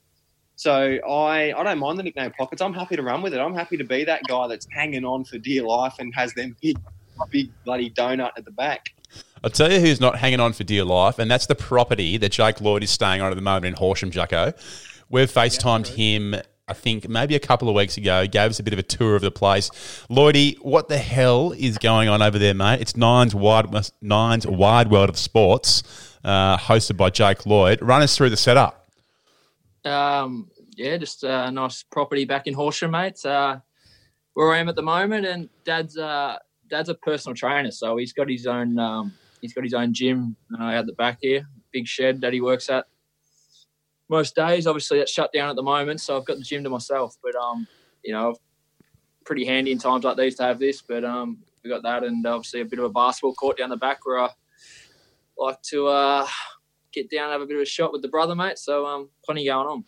so 0.57 0.73
I, 1.07 1.53
I 1.55 1.63
don't 1.63 1.79
mind 1.79 1.99
the 1.99 2.03
nickname 2.03 2.31
pockets. 2.37 2.61
I'm 2.61 2.73
happy 2.73 2.97
to 2.97 3.01
run 3.01 3.21
with 3.21 3.33
it. 3.33 3.39
I'm 3.39 3.53
happy 3.53 3.77
to 3.77 3.85
be 3.85 4.03
that 4.03 4.23
guy 4.27 4.47
that's 4.47 4.67
hanging 4.71 5.05
on 5.05 5.23
for 5.23 5.37
dear 5.37 5.63
life 5.63 5.95
and 5.99 6.13
has 6.15 6.33
them 6.33 6.55
big, 6.61 6.77
big 7.29 7.51
bloody 7.63 7.89
donut 7.89 8.31
at 8.37 8.45
the 8.45 8.51
back. 8.51 8.93
I'll 9.43 9.49
tell 9.49 9.71
you 9.71 9.79
who's 9.79 10.01
not 10.01 10.17
hanging 10.17 10.39
on 10.39 10.53
for 10.53 10.63
dear 10.63 10.83
life, 10.83 11.19
and 11.19 11.29
that's 11.29 11.45
the 11.45 11.55
property 11.55 12.17
that 12.17 12.31
Jake 12.31 12.61
Lloyd 12.61 12.83
is 12.83 12.89
staying 12.89 13.21
on 13.21 13.31
at 13.31 13.35
the 13.35 13.41
moment 13.41 13.65
in 13.65 13.73
Horsham, 13.73 14.09
Jacko. 14.09 14.53
We've 15.09 15.31
FaceTimed 15.31 15.87
him, 15.87 16.35
I 16.67 16.73
think, 16.73 17.07
maybe 17.07 17.35
a 17.35 17.39
couple 17.39 17.69
of 17.69 17.75
weeks 17.75 17.95
ago, 17.95 18.25
gave 18.25 18.49
us 18.49 18.59
a 18.59 18.63
bit 18.63 18.73
of 18.73 18.79
a 18.79 18.83
tour 18.83 19.15
of 19.15 19.21
the 19.21 19.29
place. 19.29 19.69
Lloydie, 20.09 20.57
what 20.63 20.89
the 20.89 20.97
hell 20.97 21.51
is 21.51 21.77
going 21.77 22.09
on 22.09 22.23
over 22.23 22.39
there, 22.39 22.55
mate? 22.55 22.81
It's 22.81 22.97
Nine's 22.97 23.35
Wide, 23.35 23.67
Nine's 24.01 24.47
Wide 24.47 24.89
World 24.89 25.09
of 25.09 25.17
Sports, 25.17 25.83
uh, 26.23 26.57
hosted 26.57 26.97
by 26.97 27.11
Jake 27.11 27.45
Lloyd. 27.45 27.81
Run 27.83 28.01
us 28.01 28.17
through 28.17 28.31
the 28.31 28.37
setup. 28.37 28.89
Um, 29.83 30.49
yeah, 30.75 30.97
just 30.97 31.23
a 31.23 31.51
nice 31.51 31.83
property 31.83 32.25
back 32.25 32.47
in 32.47 32.55
Horsham, 32.55 32.91
mate. 32.91 33.23
Uh, 33.23 33.59
where 34.33 34.51
I 34.51 34.57
am 34.57 34.69
at 34.69 34.75
the 34.75 34.81
moment, 34.81 35.25
and 35.25 35.49
Dad's 35.63 35.97
uh, 35.97 36.37
Dad's 36.69 36.89
a 36.89 36.95
personal 36.95 37.35
trainer, 37.35 37.71
so 37.71 37.97
he's 37.97 38.13
got 38.13 38.29
his 38.29 38.47
own 38.47 38.77
um, 38.79 39.13
he's 39.41 39.53
got 39.53 39.63
his 39.63 39.73
own 39.73 39.93
gym 39.93 40.35
uh, 40.59 40.63
out 40.63 40.85
the 40.85 40.93
back 40.93 41.19
here, 41.21 41.47
big 41.71 41.87
shed 41.87 42.21
that 42.21 42.33
he 42.33 42.41
works 42.41 42.69
at 42.69 42.85
most 44.09 44.35
days. 44.35 44.67
Obviously, 44.67 44.99
that's 44.99 45.11
shut 45.11 45.31
down 45.33 45.49
at 45.49 45.55
the 45.55 45.63
moment, 45.63 46.01
so 46.01 46.17
I've 46.17 46.25
got 46.25 46.37
the 46.37 46.43
gym 46.43 46.63
to 46.63 46.69
myself. 46.69 47.15
But 47.23 47.35
um, 47.35 47.67
you 48.03 48.13
know, 48.13 48.35
pretty 49.25 49.45
handy 49.45 49.71
in 49.71 49.77
times 49.77 50.03
like 50.03 50.17
these 50.17 50.35
to 50.35 50.43
have 50.43 50.59
this. 50.59 50.81
But 50.81 51.03
um, 51.03 51.39
we 51.63 51.69
got 51.69 51.83
that, 51.83 52.03
and 52.03 52.25
obviously 52.25 52.61
a 52.61 52.65
bit 52.65 52.79
of 52.79 52.85
a 52.85 52.89
basketball 52.89 53.33
court 53.33 53.57
down 53.57 53.69
the 53.69 53.77
back 53.77 54.05
where 54.05 54.19
I 54.19 54.29
like 55.37 55.61
to 55.69 55.87
uh, 55.87 56.27
get 56.91 57.09
down, 57.09 57.25
and 57.25 57.33
have 57.33 57.41
a 57.41 57.45
bit 57.45 57.57
of 57.57 57.61
a 57.61 57.65
shot 57.65 57.91
with 57.91 58.01
the 58.01 58.07
brother, 58.07 58.35
mate. 58.35 58.57
So 58.57 58.85
um, 58.85 59.09
plenty 59.23 59.45
going 59.45 59.67
on. 59.67 59.83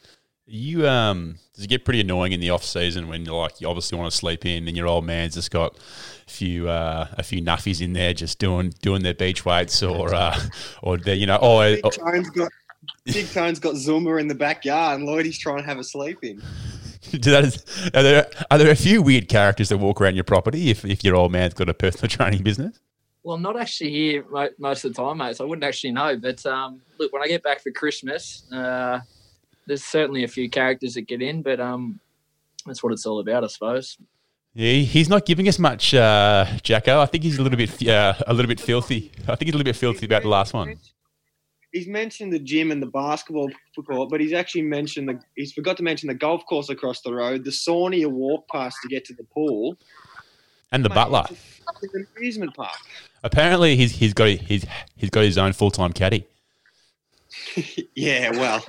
You 0.50 0.88
um, 0.88 1.36
does 1.54 1.66
it 1.66 1.68
get 1.68 1.84
pretty 1.84 2.00
annoying 2.00 2.32
in 2.32 2.40
the 2.40 2.52
off 2.52 2.64
season 2.64 3.10
when 3.10 3.26
you're 3.26 3.36
like 3.36 3.60
you 3.60 3.68
obviously 3.68 3.98
want 3.98 4.10
to 4.10 4.18
sleep 4.18 4.46
in 4.46 4.66
and 4.68 4.78
your 4.78 4.88
old 4.88 5.06
man's 5.06 5.34
just 5.34 5.52
got 5.52 5.78
a 5.78 6.32
few 6.32 6.70
uh, 6.70 7.08
a 7.18 7.24
few 7.24 7.42
nuffies 7.42 7.82
in 7.82 7.92
there 7.92 8.14
just 8.14 8.40
doing 8.40 8.74
doing 8.82 9.04
their 9.04 9.14
beach 9.14 9.44
weights 9.44 9.84
or 9.84 10.14
uh, 10.14 10.40
or 10.82 10.98
they 10.98 11.16
you 11.16 11.26
know 11.26 11.38
oh, 11.42 11.60
Big 11.60 11.82
oh 11.84 11.90
Tone's 11.90 12.30
got 12.30 12.50
Big 13.06 13.30
Tone's 13.30 13.60
got 13.60 13.76
Zumba 13.76 14.20
in 14.20 14.28
the 14.28 14.36
backyard, 14.36 15.00
and 15.00 15.08
Lloydie's 15.08 15.38
trying 15.38 15.58
to 15.58 15.64
have 15.64 15.80
a 15.80 15.84
sleep 15.84 16.20
in. 16.24 16.42
do 17.12 17.32
that 17.32 17.44
is, 17.46 17.92
are 17.94 18.04
there 18.04 18.30
are 18.52 18.58
there 18.58 18.72
a 18.72 18.76
few 18.76 19.02
weird 19.02 19.28
characters 19.28 19.70
that 19.70 19.78
walk 19.78 20.02
around 20.02 20.16
your 20.16 20.24
property 20.24 20.70
if 20.70 20.86
if 20.86 21.04
your 21.04 21.16
old 21.16 21.32
man's 21.32 21.54
got 21.54 21.70
a 21.70 21.74
personal 21.74 22.10
training 22.10 22.44
business? 22.44 22.80
Well, 23.24 23.36
I'm 23.36 23.42
not 23.42 23.60
actually 23.60 23.92
here 23.92 24.24
most 24.58 24.86
of 24.86 24.94
the 24.94 25.02
time, 25.02 25.18
mate, 25.18 25.36
so 25.36 25.44
I 25.44 25.48
wouldn't 25.48 25.66
actually 25.66 25.92
know. 25.92 26.16
But 26.16 26.46
um, 26.46 26.82
look, 26.98 27.12
when 27.12 27.22
I 27.22 27.28
get 27.28 27.44
back 27.44 27.62
for 27.62 27.72
Christmas, 27.72 28.50
uh, 28.54 29.02
there's 29.68 29.84
certainly 29.84 30.24
a 30.24 30.28
few 30.28 30.50
characters 30.50 30.96
that 30.96 31.02
get 31.02 31.22
in, 31.22 31.42
but 31.44 31.60
um, 31.60 32.00
that's 32.66 32.82
what 32.82 32.94
it's 32.94 33.06
all 33.06 33.20
about, 33.20 33.44
I 33.44 33.48
suppose. 33.48 33.98
Yeah, 34.54 34.72
he's 34.74 35.08
not 35.08 35.26
giving 35.26 35.48
us 35.48 35.60
much, 35.60 35.94
uh, 35.94 36.46
Jacko. 36.64 37.00
I 37.00 37.06
think 37.06 37.24
he's 37.24 37.38
a 37.38 37.44
little 37.44 37.58
bit 37.58 37.88
uh, 37.88 38.16
a 38.26 38.34
little 38.34 38.48
bit 38.48 38.60
filthy. 38.60 39.12
I 39.28 39.36
think 39.36 39.44
he's 39.44 39.54
a 39.54 39.58
little 39.58 39.70
bit 39.70 39.76
filthy 39.76 40.08
about 40.08 40.24
the 40.24 40.30
last 40.30 40.54
one. 40.54 40.80
He's 41.72 41.88
mentioned 41.88 42.34
the 42.34 42.40
gym 42.40 42.72
and 42.72 42.82
the 42.82 42.88
basketball 42.88 43.52
court, 43.86 44.10
but 44.10 44.20
he's 44.20 44.34
actually 44.34 44.64
mentioned 44.64 45.10
the. 45.10 45.20
He's 45.36 45.54
forgot 45.54 45.78
to 45.78 45.84
mention 45.84 46.08
the 46.08 46.16
golf 46.16 46.44
course 46.48 46.70
across 46.70 47.02
the 47.02 47.14
road, 47.14 47.44
the 47.44 47.52
sauna 47.52 48.00
you 48.00 48.10
walk 48.10 48.48
past 48.52 48.78
to 48.82 48.88
get 48.88 49.06
to 49.06 49.14
the 49.14 49.26
pool, 49.26 49.78
And 50.72 50.84
the 50.84 50.90
Mate, 50.90 50.96
butler. 50.96 51.26
it's 51.30 51.94
a 51.94 52.18
amusement 52.18 52.56
park. 52.56 52.78
Apparently, 53.24 53.76
he's 53.76 53.92
he's 53.92 54.14
got 54.16 54.30
he's 54.30 54.66
he's 54.96 55.12
got 55.12 55.24
his 55.24 55.38
own 55.38 55.54
full 55.54 55.70
time 55.70 55.94
caddy. 55.94 56.26
yeah, 57.96 58.32
well, 58.32 58.66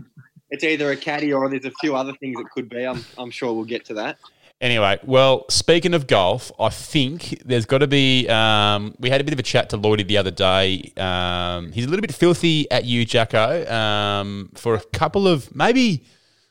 it's 0.50 0.64
either 0.64 0.90
a 0.90 0.96
caddy 0.96 1.32
or 1.32 1.48
there's 1.48 1.64
a 1.64 1.72
few 1.80 1.94
other 1.94 2.12
things 2.14 2.38
it 2.38 2.46
could 2.54 2.68
be. 2.68 2.84
I'm, 2.84 3.04
I'm 3.16 3.30
sure 3.30 3.52
we'll 3.52 3.64
get 3.64 3.84
to 3.86 3.94
that. 3.94 4.18
Anyway, 4.60 4.98
well, 5.04 5.44
speaking 5.48 5.94
of 5.94 6.08
golf, 6.08 6.50
I 6.58 6.68
think 6.68 7.42
there's 7.44 7.64
got 7.64 7.78
to 7.78 7.86
be. 7.86 8.28
Um, 8.28 8.92
we 8.98 9.08
had 9.08 9.20
a 9.20 9.24
bit 9.24 9.32
of 9.32 9.38
a 9.38 9.44
chat 9.44 9.70
to 9.70 9.78
Lloydie 9.78 10.06
the 10.06 10.16
other 10.16 10.32
day. 10.32 10.92
Um, 10.96 11.70
he's 11.70 11.84
a 11.84 11.88
little 11.88 12.00
bit 12.00 12.12
filthy 12.12 12.68
at 12.70 12.84
you, 12.84 13.04
Jacko, 13.04 13.64
um, 13.72 14.50
for 14.54 14.74
a 14.74 14.80
couple 14.80 15.28
of 15.28 15.54
maybe. 15.54 16.04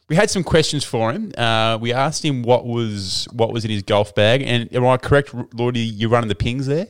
We 0.10 0.16
had 0.16 0.30
some 0.30 0.42
questions 0.42 0.86
for 0.86 1.12
him. 1.12 1.34
Uh, 1.38 1.77
we 1.82 1.92
asked 1.92 2.24
him 2.24 2.44
what 2.44 2.66
was 2.66 3.27
what 3.34 3.51
was 3.51 3.66
in 3.66 3.72
his 3.72 3.84
golf 3.84 4.16
bag, 4.16 4.42
and 4.42 4.74
am 4.74 4.88
I 4.88 4.96
correct, 4.96 5.34
Lloydie? 5.34 5.92
You're 5.94 6.10
running 6.10 6.30
the 6.30 6.36
pings 6.36 6.66
there. 6.66 6.88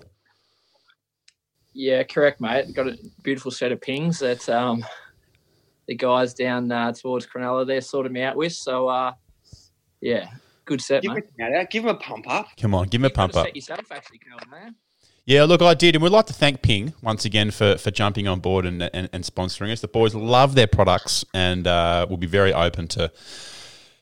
Yeah, 1.74 2.04
correct, 2.04 2.40
mate. 2.42 2.76
Got 2.76 2.90
a 2.90 2.98
beautiful 3.24 3.50
set 3.50 3.72
of 3.72 3.82
pings 3.82 4.20
that 4.20 4.48
um, 4.50 4.86
the 5.88 5.96
guys 5.96 6.34
down 6.34 6.72
uh, 6.72 6.92
towards 6.92 7.26
Cronulla 7.26 7.66
there 7.66 7.82
sorted 7.82 8.12
me 8.12 8.22
out 8.22 8.36
with. 8.36 8.54
So 8.54 8.88
uh, 8.88 9.14
yeah, 10.02 10.28
good 10.66 10.82
set, 10.82 11.04
Give 11.04 11.14
mate. 11.14 11.26
him, 11.38 11.54
a. 11.54 11.66
Give 11.66 11.84
him 11.84 11.90
a 11.90 11.96
pump 11.96 12.30
up. 12.30 12.48
Come 12.60 12.76
on, 12.76 12.88
give 12.88 13.02
him 13.02 13.06
a 13.06 13.08
You 13.08 13.14
gotta 13.14 13.34
pump 13.34 13.36
up. 13.38 13.46
Set 13.48 13.56
yourself 13.56 13.92
actually, 13.92 14.20
Calvin, 14.20 14.50
man. 14.50 14.76
Yeah, 15.26 15.44
look, 15.44 15.62
I 15.62 15.74
did, 15.74 15.94
and 15.94 16.02
we'd 16.02 16.14
like 16.14 16.28
to 16.28 16.34
thank 16.34 16.62
Ping 16.62 16.94
once 17.04 17.26
again 17.26 17.52
for, 17.52 17.78
for 17.78 17.92
jumping 17.92 18.30
on 18.30 18.40
board 18.40 18.66
and, 18.66 18.82
and, 18.82 19.10
and 19.12 19.26
sponsoring 19.26 19.74
us. 19.74 19.82
The 19.82 19.90
boys 19.90 20.16
love 20.16 20.56
their 20.56 20.68
products 20.68 21.26
and 21.34 21.68
uh, 21.68 22.08
will 22.10 22.16
be 22.16 22.28
very 22.28 22.54
open 22.54 22.88
to 22.90 23.12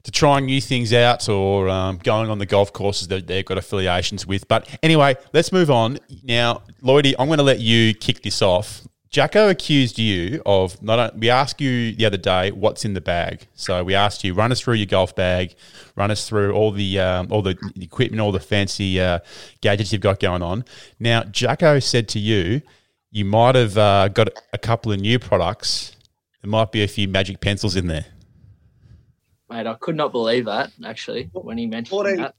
to 0.03 0.11
trying 0.11 0.45
new 0.45 0.61
things 0.61 0.93
out 0.93 1.27
or 1.27 1.67
um, 1.67 1.97
going 1.97 2.29
on 2.29 2.37
the 2.37 2.45
golf 2.45 2.71
courses 2.71 3.07
that 3.07 3.25
they've 3.25 3.43
got 3.43 3.57
affiliations 3.57 4.27
with. 4.27 4.47
But 4.47 4.69
anyway, 4.83 5.15
let's 5.33 5.51
move 5.51 5.71
on 5.71 5.97
now. 6.23 6.61
Lloydie, 6.83 7.15
I'm 7.17 7.25
going 7.25 7.39
to 7.39 7.43
let 7.43 7.59
you 7.59 7.95
kick 7.95 8.21
this 8.21 8.43
off. 8.43 8.83
Jacko 9.15 9.47
accused 9.47 9.97
you 9.97 10.41
of 10.45 10.83
not. 10.83 11.17
We 11.17 11.29
asked 11.29 11.61
you 11.61 11.93
the 11.93 12.05
other 12.05 12.17
day 12.17 12.51
what's 12.51 12.83
in 12.83 12.95
the 12.95 12.99
bag. 12.99 13.47
So 13.53 13.81
we 13.81 13.95
asked 13.95 14.25
you 14.25 14.33
run 14.33 14.51
us 14.51 14.59
through 14.59 14.73
your 14.73 14.87
golf 14.87 15.15
bag, 15.15 15.55
run 15.95 16.11
us 16.11 16.27
through 16.27 16.51
all 16.51 16.73
the 16.73 16.99
um, 16.99 17.31
all 17.31 17.41
the 17.41 17.57
equipment, 17.79 18.19
all 18.19 18.33
the 18.33 18.41
fancy 18.41 18.99
uh, 18.99 19.19
gadgets 19.61 19.93
you've 19.93 20.01
got 20.01 20.19
going 20.19 20.41
on. 20.41 20.65
Now 20.99 21.23
Jacko 21.23 21.79
said 21.79 22.09
to 22.09 22.19
you, 22.19 22.61
you 23.09 23.23
might 23.23 23.55
have 23.55 23.77
uh, 23.77 24.09
got 24.09 24.27
a 24.51 24.57
couple 24.57 24.91
of 24.91 24.99
new 24.99 25.17
products. 25.17 25.95
There 26.41 26.51
might 26.51 26.73
be 26.73 26.83
a 26.83 26.87
few 26.89 27.07
magic 27.07 27.39
pencils 27.39 27.77
in 27.77 27.87
there. 27.87 28.07
Mate, 29.49 29.65
I 29.65 29.75
could 29.75 29.95
not 29.95 30.11
believe 30.11 30.43
that 30.43 30.71
actually 30.85 31.29
when 31.31 31.57
he 31.57 31.67
mentioned 31.67 31.87
14. 31.87 32.17
that. 32.17 32.35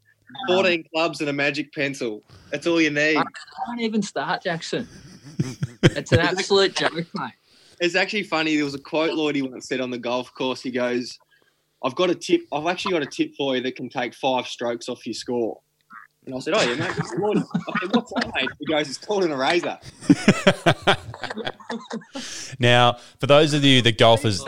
14 0.49 0.85
clubs 0.93 1.21
and 1.21 1.31
a 1.31 1.33
magic 1.33 1.73
pencil. 1.73 2.23
That's 2.51 2.67
all 2.67 2.83
you 2.83 2.91
need. 2.91 3.17
I 3.17 3.23
can't 3.67 3.81
even 3.81 4.03
start, 4.03 4.43
Jackson. 4.43 4.87
It's 5.83 6.13
an 6.13 6.21
absolute 6.21 6.75
joke, 6.75 6.95
mate. 6.95 7.33
It's 7.81 7.95
actually 7.95 8.23
funny. 8.23 8.57
There 8.57 8.65
was 8.65 8.75
a 8.75 8.79
quote 8.79 9.15
Lloyd 9.15 9.37
he 9.37 9.43
once 9.43 9.69
said 9.69 9.81
on 9.81 9.91
the 9.91 9.99
golf 9.99 10.33
course. 10.35 10.63
He 10.63 10.71
goes, 10.71 11.19
"I've 11.85 11.95
got 11.95 12.11
a 12.11 12.15
tip. 12.15 12.43
I've 12.53 12.67
actually 12.67 12.93
got 12.93 13.03
a 13.03 13.07
tip 13.07 13.35
for 13.37 13.57
you 13.57 13.63
that 13.63 13.77
can 13.77 13.89
take 13.89 14.15
five 14.15 14.47
strokes 14.47 14.89
off 14.89 15.07
your 15.07 15.15
score." 15.15 15.61
And 16.25 16.35
I 16.35 16.39
said, 16.39 16.55
"Oh 16.55 16.63
yeah, 16.63 16.75
mate." 16.75 16.97
Lloyd. 17.19 17.39
I 17.39 17.81
said, 17.81 17.95
"What's 17.95 18.13
that, 18.15 18.33
mate?" 18.35 18.49
He 18.59 18.67
goes, 18.67 18.89
"It's 18.89 18.99
called 18.99 19.25
an 19.25 19.33
eraser." 19.33 19.79
Now, 22.59 22.99
for 23.21 23.27
those 23.27 23.53
of 23.53 23.65
you 23.65 23.83
the 23.83 23.93
golfers, 23.93 24.43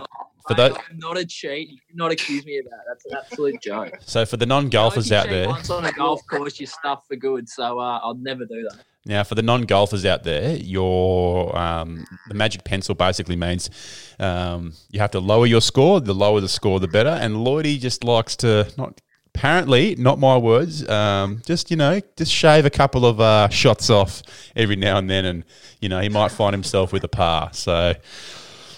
for 0.48 0.54
those, 0.54 0.76
I'm 0.90 0.98
not 0.98 1.18
a 1.18 1.24
cheat. 1.24 1.68
You 1.68 1.78
cannot 1.90 2.12
accuse 2.12 2.44
me 2.44 2.58
of 2.58 2.64
that. 2.64 2.80
That's 2.88 3.04
an 3.06 3.12
absolute 3.16 3.60
joke. 3.62 3.98
so 4.00 4.24
for 4.26 4.36
the 4.36 4.46
non-golfers 4.46 5.10
You 5.10 5.16
out 5.16 5.28
there, 5.28 5.48
Once 5.48 5.70
on 5.70 5.84
a 5.84 5.92
golf 5.92 6.26
course, 6.26 6.58
you 6.58 6.66
stuff 6.66 7.06
for 7.06 7.16
good. 7.16 7.48
So 7.48 7.78
uh, 7.78 8.00
I'll 8.02 8.14
never 8.14 8.44
do 8.44 8.62
that. 8.70 8.84
Now, 9.06 9.22
for 9.24 9.34
the 9.34 9.42
non-golfers 9.42 10.04
out 10.04 10.24
there, 10.24 10.56
your 10.56 11.56
um, 11.56 12.04
the 12.28 12.34
magic 12.34 12.64
pencil 12.64 12.94
basically 12.94 13.36
means 13.36 13.70
um, 14.18 14.74
you 14.90 15.00
have 15.00 15.12
to 15.12 15.20
lower 15.20 15.46
your 15.46 15.62
score. 15.62 16.00
The 16.00 16.14
lower 16.14 16.40
the 16.40 16.48
score, 16.48 16.78
the 16.80 16.88
better. 16.88 17.10
And 17.10 17.36
Lloydie 17.36 17.78
just 17.78 18.04
likes 18.04 18.36
to 18.36 18.70
not 18.76 19.00
apparently, 19.38 19.94
not 19.94 20.18
my 20.18 20.36
words, 20.36 20.86
um, 20.88 21.40
just 21.46 21.70
you 21.70 21.76
know, 21.76 22.00
just 22.16 22.32
shave 22.32 22.66
a 22.66 22.70
couple 22.70 23.06
of 23.06 23.20
uh, 23.20 23.48
shots 23.48 23.88
off 23.88 24.22
every 24.56 24.74
now 24.74 24.98
and 24.98 25.08
then, 25.08 25.24
and 25.24 25.44
you 25.80 25.88
know, 25.88 26.00
he 26.00 26.08
might 26.08 26.32
find 26.32 26.52
himself 26.52 26.92
with 26.92 27.04
a 27.04 27.08
par. 27.08 27.50
So, 27.52 27.94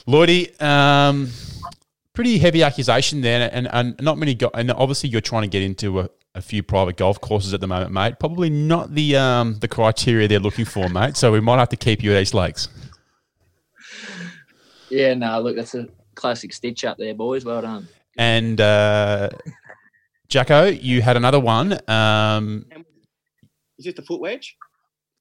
Lloydie, 0.06 0.60
um, 0.60 1.30
pretty 2.14 2.38
heavy 2.38 2.62
accusation 2.62 3.20
there, 3.20 3.48
and, 3.52 3.68
and 3.72 4.00
not 4.00 4.18
many. 4.18 4.34
Go- 4.34 4.50
and 4.54 4.70
obviously, 4.70 5.10
you're 5.10 5.20
trying 5.20 5.42
to 5.42 5.48
get 5.48 5.62
into 5.62 6.00
a, 6.00 6.08
a 6.34 6.42
few 6.42 6.62
private 6.62 6.96
golf 6.96 7.20
courses 7.20 7.52
at 7.54 7.60
the 7.60 7.66
moment, 7.66 7.92
mate. 7.92 8.18
Probably 8.18 8.50
not 8.50 8.94
the 8.94 9.16
um, 9.16 9.56
the 9.60 9.68
criteria 9.68 10.28
they're 10.28 10.38
looking 10.40 10.64
for, 10.64 10.88
mate. 10.90 11.16
So 11.16 11.32
we 11.32 11.40
might 11.40 11.58
have 11.58 11.68
to 11.70 11.76
keep 11.76 12.02
you 12.02 12.12
at 12.12 12.22
East 12.22 12.34
Lakes. 12.34 12.68
Yeah, 14.90 15.14
no, 15.14 15.40
look, 15.40 15.56
that's 15.56 15.74
a 15.74 15.88
classic 16.14 16.52
stitch 16.52 16.84
up 16.84 16.98
there, 16.98 17.14
boys. 17.14 17.44
Well 17.44 17.62
done. 17.62 17.86
And 18.18 18.60
uh, 18.60 19.30
Jacko, 20.28 20.64
you 20.66 21.00
had 21.00 21.16
another 21.16 21.38
one. 21.40 21.78
Um, 21.88 22.66
Is 23.78 23.86
it 23.86 23.96
the 23.96 24.02
foot 24.02 24.20
wedge? 24.20 24.56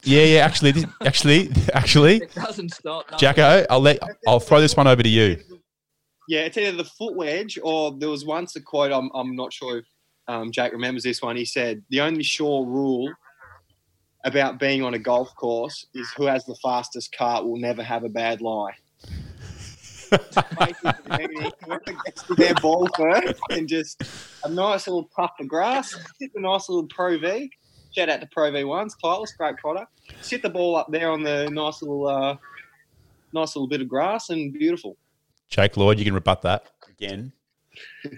yeah, 0.03 0.23
yeah. 0.23 0.39
Actually, 0.39 0.71
this- 0.71 0.85
actually, 1.05 1.49
actually, 1.73 2.15
It 2.17 2.33
doesn't 2.33 2.73
stop. 2.73 3.05
no. 3.11 3.17
Jacko, 3.17 3.65
I'll 3.69 3.79
let 3.81 3.99
I'll 4.27 4.39
throw 4.39 4.59
this 4.59 4.75
one 4.75 4.87
over 4.87 5.03
to 5.03 5.09
you. 5.09 5.37
Yeah, 6.29 6.41
it's 6.41 6.59
either 6.59 6.77
the 6.77 6.83
foot 6.83 7.15
wedge 7.15 7.57
or 7.63 7.91
there 7.97 8.07
was 8.07 8.23
once 8.23 8.55
a 8.55 8.61
quote. 8.61 8.91
I'm 8.91 9.09
I'm 9.15 9.35
not 9.35 9.51
sure 9.51 9.79
if 9.79 9.85
um, 10.27 10.51
Jake 10.51 10.71
remembers 10.71 11.01
this 11.01 11.23
one. 11.23 11.35
He 11.35 11.43
said 11.43 11.81
the 11.89 12.01
only 12.01 12.21
sure 12.21 12.67
rule 12.67 13.11
about 14.23 14.59
being 14.59 14.83
on 14.83 14.93
a 14.93 14.99
golf 14.99 15.35
course 15.35 15.87
is 15.95 16.07
who 16.15 16.25
has 16.25 16.45
the 16.45 16.53
fastest 16.61 17.17
cart 17.17 17.45
will 17.45 17.57
never 17.57 17.81
have 17.81 18.03
a 18.03 18.09
bad 18.09 18.41
lie. 18.41 18.75
Their 22.37 22.53
ball 22.61 22.87
first 22.95 23.39
and 23.49 23.67
just 23.67 24.03
a 24.43 24.49
nice 24.49 24.85
little 24.85 25.09
puff 25.15 25.31
of 25.39 25.47
grass, 25.47 25.95
the 26.19 26.29
nice 26.35 26.69
little 26.69 26.85
Pro 26.89 27.17
V. 27.17 27.49
Shout 27.95 28.09
out 28.09 28.21
to 28.21 28.27
Pro 28.27 28.51
V 28.51 28.65
ones, 28.65 28.95
Titleist, 29.03 29.35
great 29.35 29.57
product. 29.57 29.91
Sit 30.21 30.43
the 30.43 30.49
ball 30.51 30.75
up 30.75 30.91
there 30.91 31.09
on 31.09 31.23
the 31.23 31.49
nice 31.49 31.81
little, 31.81 32.05
uh, 32.05 32.37
nice 33.33 33.55
little 33.55 33.67
bit 33.67 33.81
of 33.81 33.87
grass 33.87 34.29
and 34.29 34.53
beautiful. 34.53 34.95
Jake 35.49 35.77
Lloyd, 35.77 35.99
you 35.99 36.05
can 36.05 36.13
rebut 36.13 36.41
that 36.43 36.71
again. 36.89 37.33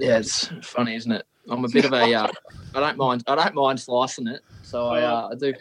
Yeah, 0.00 0.18
it's 0.18 0.46
funny, 0.62 0.94
isn't 0.94 1.10
it? 1.10 1.26
I'm 1.50 1.64
a 1.64 1.68
bit 1.68 1.84
of 1.84 1.92
a. 1.92 2.14
Uh, 2.14 2.28
I 2.72 2.78
don't 2.78 2.96
mind. 2.96 3.24
I 3.26 3.34
don't 3.34 3.54
mind 3.54 3.80
slicing 3.80 4.28
it. 4.28 4.42
So 4.62 4.86
I, 4.86 5.02
uh, 5.02 5.30
I 5.32 5.34
do 5.34 5.52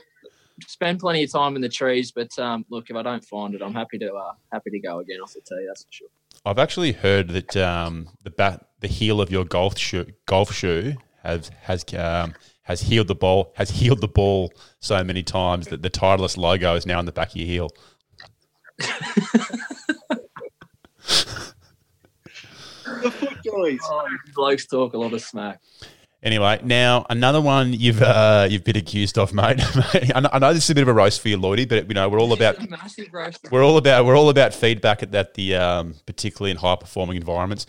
spend 0.68 1.00
plenty 1.00 1.24
of 1.24 1.32
time 1.32 1.56
in 1.56 1.62
the 1.64 1.70
trees. 1.70 2.12
But 2.12 2.38
um, 2.38 2.66
look, 2.70 2.92
if 2.92 2.96
I 2.96 3.02
don't 3.02 3.26
find 3.26 3.56
it, 3.56 3.64
I'm 3.64 3.74
happy 3.74 3.98
to 3.98 4.14
uh, 4.14 4.34
happy 4.52 4.70
to 4.70 4.80
go 4.80 5.00
again 5.00 5.22
off 5.22 5.34
the 5.34 5.42
tee. 5.42 5.66
That's 5.68 5.86
for 5.86 5.92
sure. 5.92 6.08
I've 6.46 6.60
actually 6.60 6.92
heard 6.92 7.30
that 7.30 7.58
um, 7.58 8.10
the 8.24 8.30
bat, 8.30 8.68
the 8.82 8.88
heel 8.88 9.20
of 9.20 9.32
your 9.32 9.44
golf 9.44 9.78
shoe, 9.78 10.06
golf 10.28 10.54
shoe 10.54 10.94
has 11.24 11.50
has 11.62 11.84
um, 11.96 12.36
has 12.64 12.82
healed 12.82 13.08
the 13.08 13.16
ball 13.16 13.54
has 13.56 13.72
healed 13.72 14.02
the 14.02 14.08
ball 14.08 14.52
so 14.80 15.04
many 15.04 15.24
times 15.24 15.68
that 15.68 15.82
the 15.82 15.90
Titleist 15.90 16.38
logo 16.38 16.76
is 16.76 16.86
now 16.86 17.00
on 17.00 17.06
the 17.06 17.12
back 17.12 17.30
of 17.30 17.38
your 17.38 17.48
heel. 17.48 17.70
The 23.02 23.10
FootJoys. 23.10 23.80
Oh, 23.84 24.08
blokes 24.36 24.66
talk 24.66 24.94
a 24.94 24.98
lot 24.98 25.14
of 25.14 25.22
smack. 25.22 25.62
Anyway, 26.24 26.60
now 26.64 27.06
another 27.12 27.40
one 27.40 27.74
you've 27.74 28.02
uh, 28.02 28.48
you've 28.50 28.64
been 28.64 28.76
accused 28.76 29.20
of, 29.20 29.34
mate. 29.34 29.62
I, 30.16 30.40
know, 30.40 30.54
this 30.54 30.64
is 30.64 30.70
a 30.72 30.76
bit 30.76 30.82
of 30.82 30.88
a 30.88 30.94
roast 30.94 31.22
for 31.22 31.30
you, 31.30 31.38
Lloydie, 31.38 31.70
but 31.70 31.88
you 31.88 31.94
know 31.94 32.10
we're 32.10 32.20
all 32.20 32.34
about 32.34 32.68
massive 32.70 33.14
roast. 33.14 33.48
we're 33.52 33.64
all 33.64 33.78
about 33.78 34.04
we're 34.06 34.18
all 34.18 34.30
about 34.30 34.54
feedback 34.54 35.04
at 35.04 35.12
that 35.12 35.36
the 35.36 35.56
um, 35.56 35.94
particularly 36.08 36.52
in 36.52 36.58
high 36.58 36.76
performing 36.76 37.18
environments. 37.18 37.68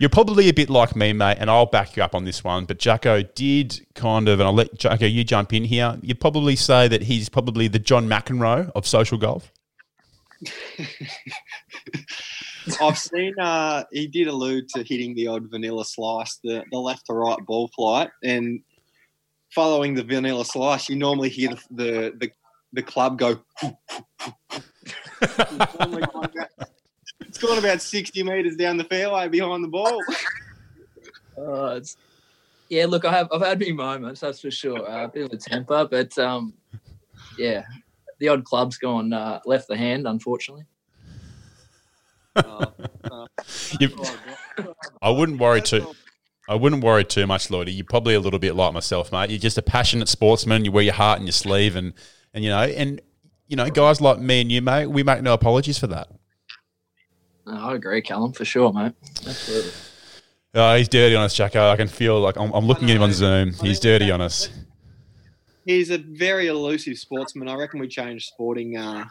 You're 0.00 0.10
probably 0.10 0.48
a 0.48 0.52
bit 0.52 0.70
like 0.70 0.96
me, 0.96 1.12
mate, 1.12 1.36
and 1.38 1.50
I'll 1.50 1.66
back 1.66 1.96
you 1.96 2.02
up 2.02 2.14
on 2.14 2.24
this 2.24 2.42
one. 2.42 2.64
But 2.64 2.78
Jacko 2.78 3.22
did 3.22 3.86
kind 3.94 4.28
of, 4.28 4.40
and 4.40 4.46
I'll 4.48 4.54
let 4.54 4.76
Jacko 4.76 5.06
you 5.06 5.22
jump 5.22 5.52
in 5.52 5.62
here. 5.62 5.96
You'd 6.02 6.20
probably 6.20 6.56
say 6.56 6.88
that 6.88 7.02
he's 7.02 7.28
probably 7.28 7.68
the 7.68 7.78
John 7.78 8.08
McEnroe 8.08 8.72
of 8.74 8.88
social 8.88 9.18
golf. 9.18 9.52
I've 12.80 12.98
seen 12.98 13.34
uh, 13.38 13.84
he 13.92 14.06
did 14.06 14.28
allude 14.28 14.70
to 14.70 14.82
hitting 14.82 15.14
the 15.14 15.26
odd 15.26 15.50
vanilla 15.50 15.84
slice, 15.84 16.38
the, 16.42 16.64
the 16.70 16.78
left 16.78 17.04
to 17.06 17.12
right 17.12 17.38
ball 17.46 17.68
flight, 17.68 18.08
and 18.22 18.62
following 19.54 19.94
the 19.94 20.02
vanilla 20.02 20.44
slice, 20.44 20.88
you 20.88 20.96
normally 20.96 21.28
hear 21.28 21.50
the 21.50 21.60
the, 21.70 22.12
the, 22.20 22.30
the 22.72 22.82
club 22.82 23.18
go. 23.18 23.38
it's, 27.20 27.38
gone 27.38 27.58
about, 27.58 27.82
sixty 27.82 28.22
meters 28.22 28.56
down 28.56 28.76
the 28.76 28.84
fairway 28.84 29.28
behind 29.28 29.64
the 29.64 29.68
ball. 29.68 30.02
Uh, 31.36 31.80
yeah, 32.68 32.86
look, 32.86 33.04
I 33.04 33.12
have 33.12 33.28
I've 33.32 33.42
had 33.42 33.58
me 33.58 33.72
moments, 33.72 34.20
that's 34.20 34.40
for 34.40 34.52
sure. 34.52 34.88
Uh, 34.88 35.06
a 35.06 35.08
bit 35.08 35.24
of 35.24 35.32
a 35.32 35.36
temper, 35.36 35.88
but 35.90 36.16
um, 36.16 36.54
yeah, 37.36 37.64
the 38.24 38.30
odd 38.30 38.44
club's 38.44 38.78
gone 38.78 39.12
uh, 39.12 39.40
left 39.44 39.68
the 39.68 39.76
hand, 39.76 40.06
unfortunately. 40.06 40.64
Uh, 42.36 42.66
uh, 43.12 43.26
I 45.00 45.08
wouldn't 45.08 45.38
worry 45.38 45.62
too. 45.62 45.94
I 46.48 46.56
wouldn't 46.56 46.82
worry 46.82 47.04
too 47.04 47.28
much, 47.28 47.46
Lloydie. 47.46 47.76
You're 47.76 47.84
probably 47.84 48.14
a 48.14 48.18
little 48.20 48.40
bit 48.40 48.56
like 48.56 48.72
myself, 48.72 49.12
mate. 49.12 49.30
You're 49.30 49.38
just 49.38 49.56
a 49.56 49.62
passionate 49.62 50.08
sportsman. 50.08 50.64
You 50.64 50.72
wear 50.72 50.82
your 50.82 50.94
heart 50.94 51.20
in 51.20 51.26
your 51.26 51.32
sleeve, 51.32 51.76
and 51.76 51.92
and 52.32 52.42
you 52.42 52.50
know, 52.50 52.62
and 52.62 53.00
you 53.46 53.54
know, 53.54 53.70
guys 53.70 54.00
like 54.00 54.18
me 54.18 54.40
and 54.40 54.50
you, 54.50 54.60
mate, 54.62 54.86
we 54.86 55.04
make 55.04 55.22
no 55.22 55.32
apologies 55.32 55.78
for 55.78 55.86
that. 55.86 56.08
No, 57.46 57.52
I 57.52 57.76
agree, 57.76 58.02
Callum, 58.02 58.32
for 58.32 58.44
sure, 58.44 58.72
mate. 58.72 58.94
Absolutely. 59.24 59.70
Oh, 60.54 60.74
he's 60.74 60.88
dirty 60.88 61.14
on 61.14 61.22
us, 61.22 61.34
Jacko. 61.34 61.70
I 61.70 61.76
can 61.76 61.86
feel 61.86 62.18
like 62.18 62.36
I'm, 62.36 62.50
I'm 62.52 62.66
looking 62.66 62.90
at 62.90 62.96
him 62.96 63.02
on 63.02 63.12
Zoom. 63.12 63.52
He's 63.52 63.78
dirty 63.78 64.10
on 64.10 64.20
us. 64.20 64.48
He's 65.64 65.90
a 65.90 65.98
very 65.98 66.48
elusive 66.48 66.98
sportsman. 66.98 67.48
I 67.48 67.54
reckon 67.54 67.80
we 67.80 67.88
changed 67.88 68.26
sporting. 68.26 68.76
Uh, 68.76 69.04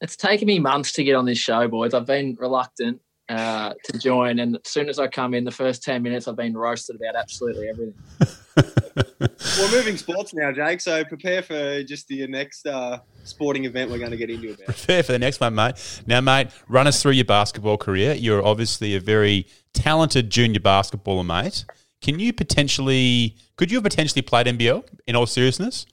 It's 0.00 0.16
taken 0.16 0.46
me 0.46 0.58
months 0.58 0.92
to 0.92 1.04
get 1.04 1.14
on 1.14 1.24
this 1.26 1.38
show, 1.38 1.68
boys. 1.68 1.94
I've 1.94 2.06
been 2.06 2.36
reluctant 2.38 3.00
uh, 3.28 3.74
to 3.84 3.98
join, 3.98 4.38
and 4.38 4.56
as 4.56 4.70
soon 4.70 4.88
as 4.88 4.98
I 4.98 5.06
come 5.06 5.34
in, 5.34 5.44
the 5.44 5.50
first 5.50 5.82
ten 5.82 6.02
minutes, 6.02 6.28
I've 6.28 6.36
been 6.36 6.56
roasted 6.56 6.96
about 6.96 7.16
absolutely 7.16 7.68
everything. 7.68 7.94
we're 9.58 9.70
moving 9.70 9.96
sports 9.96 10.34
now, 10.34 10.52
Jake. 10.52 10.80
So 10.80 11.04
prepare 11.04 11.42
for 11.42 11.82
just 11.82 12.08
the 12.08 12.26
next 12.26 12.66
uh, 12.66 12.98
sporting 13.24 13.64
event 13.64 13.90
we're 13.90 13.98
going 13.98 14.10
to 14.10 14.16
get 14.16 14.30
into 14.30 14.52
about. 14.52 14.66
Prepare 14.66 15.02
for 15.02 15.12
the 15.12 15.18
next 15.18 15.40
one, 15.40 15.54
mate. 15.54 16.02
Now, 16.06 16.20
mate, 16.20 16.48
run 16.68 16.86
us 16.86 17.02
through 17.02 17.12
your 17.12 17.24
basketball 17.24 17.78
career. 17.78 18.14
You're 18.14 18.44
obviously 18.44 18.94
a 18.94 19.00
very 19.00 19.46
talented 19.72 20.30
junior 20.30 20.60
basketballer, 20.60 21.24
mate. 21.24 21.64
Can 22.00 22.18
you 22.18 22.32
potentially, 22.32 23.36
could 23.56 23.70
you 23.70 23.76
have 23.76 23.84
potentially 23.84 24.22
played 24.22 24.46
NBL 24.46 24.84
in 25.06 25.16
all 25.16 25.26
seriousness? 25.26 25.86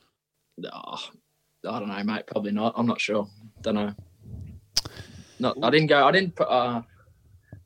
Oh, 0.64 1.00
I 1.68 1.80
don't 1.80 1.90
know, 1.90 2.04
mate. 2.04 2.26
Probably 2.28 2.52
not. 2.52 2.74
I'm 2.78 2.86
not 2.86 3.02
sure. 3.02 3.28
Don't 3.62 3.76
know. 3.76 3.94
Not. 5.40 5.58
I 5.62 5.70
didn't 5.70 5.88
go. 5.88 6.06
I 6.08 6.12
didn't. 6.12 6.40
Uh, 6.40 6.82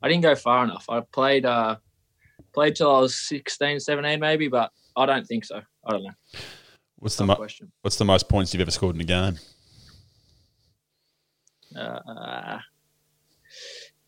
I 0.02 0.08
didn't 0.08 0.22
go 0.22 0.34
far 0.34 0.64
enough. 0.64 0.86
I 0.88 1.00
played. 1.12 1.46
Uh, 1.46 1.76
played 2.52 2.76
till 2.76 2.94
I 2.94 3.00
was 3.00 3.16
16, 3.28 3.80
17 3.80 4.20
maybe, 4.20 4.48
but 4.48 4.70
I 4.96 5.06
don't 5.06 5.26
think 5.26 5.44
so. 5.44 5.60
I 5.86 5.90
don't 5.90 6.04
know. 6.04 6.10
What's 6.96 7.16
the 7.16 7.24
mo- 7.24 7.36
question? 7.36 7.72
What's 7.80 7.96
the 7.96 8.04
most 8.04 8.28
points 8.28 8.52
you've 8.52 8.60
ever 8.60 8.70
scored 8.70 8.94
in 8.94 9.00
a 9.00 9.04
game? 9.04 9.38
Uh, 11.74 12.58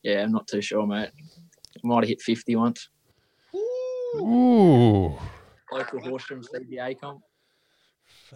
yeah, 0.03 0.23
I'm 0.23 0.33
not 0.33 0.47
too 0.47 0.61
sure, 0.61 0.87
mate. 0.87 1.11
Might 1.83 2.05
have 2.05 2.09
hit 2.09 2.23
50 2.23 2.57
once. 2.57 2.89
Ooh. 4.15 5.19
Local 5.73 6.01
Horsham 6.01 6.43
CBA 6.43 7.01
comp. 7.01 7.21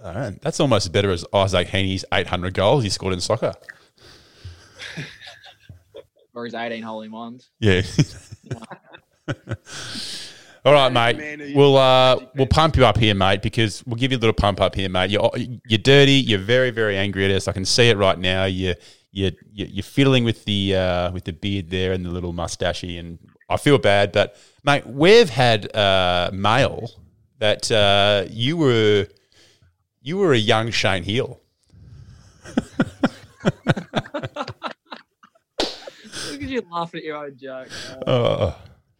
All 0.03 0.15
right. 0.15 0.41
That's 0.43 0.61
almost 0.61 0.87
as 0.87 0.91
better 0.93 1.11
as 1.11 1.25
Isaac 1.33 1.69
Heaney's 1.69 2.05
800 2.13 2.55
goals 2.55 2.83
he 2.85 2.91
scored 2.91 3.13
in 3.15 3.21
soccer. 3.21 3.55
Or 6.35 6.45
his 6.45 6.55
18 6.55 6.83
hole 6.85 7.03
in 7.03 7.11
ones. 7.11 7.51
Yeah. 7.59 7.83
All 10.65 10.73
right, 10.73 10.93
mate. 10.93 11.55
We'll 11.57 11.77
uh, 11.77 12.21
we'll 12.37 12.47
pump 12.47 12.77
you 12.77 12.85
up 12.87 12.97
here, 12.97 13.15
mate, 13.15 13.43
because 13.43 13.83
we'll 13.87 13.97
give 13.97 14.13
you 14.13 14.19
a 14.19 14.21
little 14.21 14.33
pump 14.35 14.61
up 14.61 14.77
here, 14.77 14.89
mate. 14.89 15.11
You're 15.11 15.31
you're 15.67 15.79
dirty. 15.79 16.13
You're 16.13 16.39
very 16.39 16.71
very 16.71 16.97
angry 16.97 17.25
at 17.25 17.31
us. 17.33 17.49
I 17.49 17.53
can 17.53 17.65
see 17.65 17.89
it 17.89 17.97
right 17.97 18.17
now. 18.19 18.45
You 18.45 18.75
you 19.11 19.33
you- 19.53 19.67
you're 19.67 19.83
fiddling 19.83 20.23
with 20.23 20.45
the 20.45 20.77
uh, 20.77 21.11
with 21.13 21.25
the 21.25 21.33
beard 21.33 21.71
there 21.71 21.93
and 21.93 22.05
the 22.05 22.11
little 22.11 22.33
mustachey, 22.33 23.01
and 23.01 23.19
I 23.49 23.57
feel 23.57 23.79
bad, 23.79 24.13
but 24.13 24.37
mate, 24.63 24.87
we've 24.87 25.31
had 25.31 25.75
uh, 25.75 26.31
mail 26.33 26.91
that 27.39 27.71
uh, 27.71 28.25
you 28.29 28.57
were 28.57 29.07
you 30.03 30.19
were 30.19 30.33
a 30.33 30.39
young 30.39 30.71
Shane 30.71 31.03
Heal. 31.03 31.41
Look 32.45 32.57
at 36.43 36.43
you 36.43 36.63
laughing 36.71 36.99
at 36.99 37.05
your 37.05 37.17
own 37.17 37.37
joke. 37.37 37.69
Uh, 38.07 38.53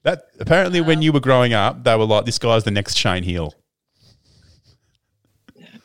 that 0.03 0.25
apparently, 0.41 0.81
when 0.81 1.03
you 1.03 1.13
were 1.13 1.21
growing 1.21 1.53
up, 1.53 1.85
they 1.85 1.97
were 1.97 2.07
like, 2.07 2.25
"This 2.25 2.39
guy's 2.39 2.65
the 2.65 2.71
next 2.71 2.97
Shane 2.97 3.25
Heal." 3.25 3.55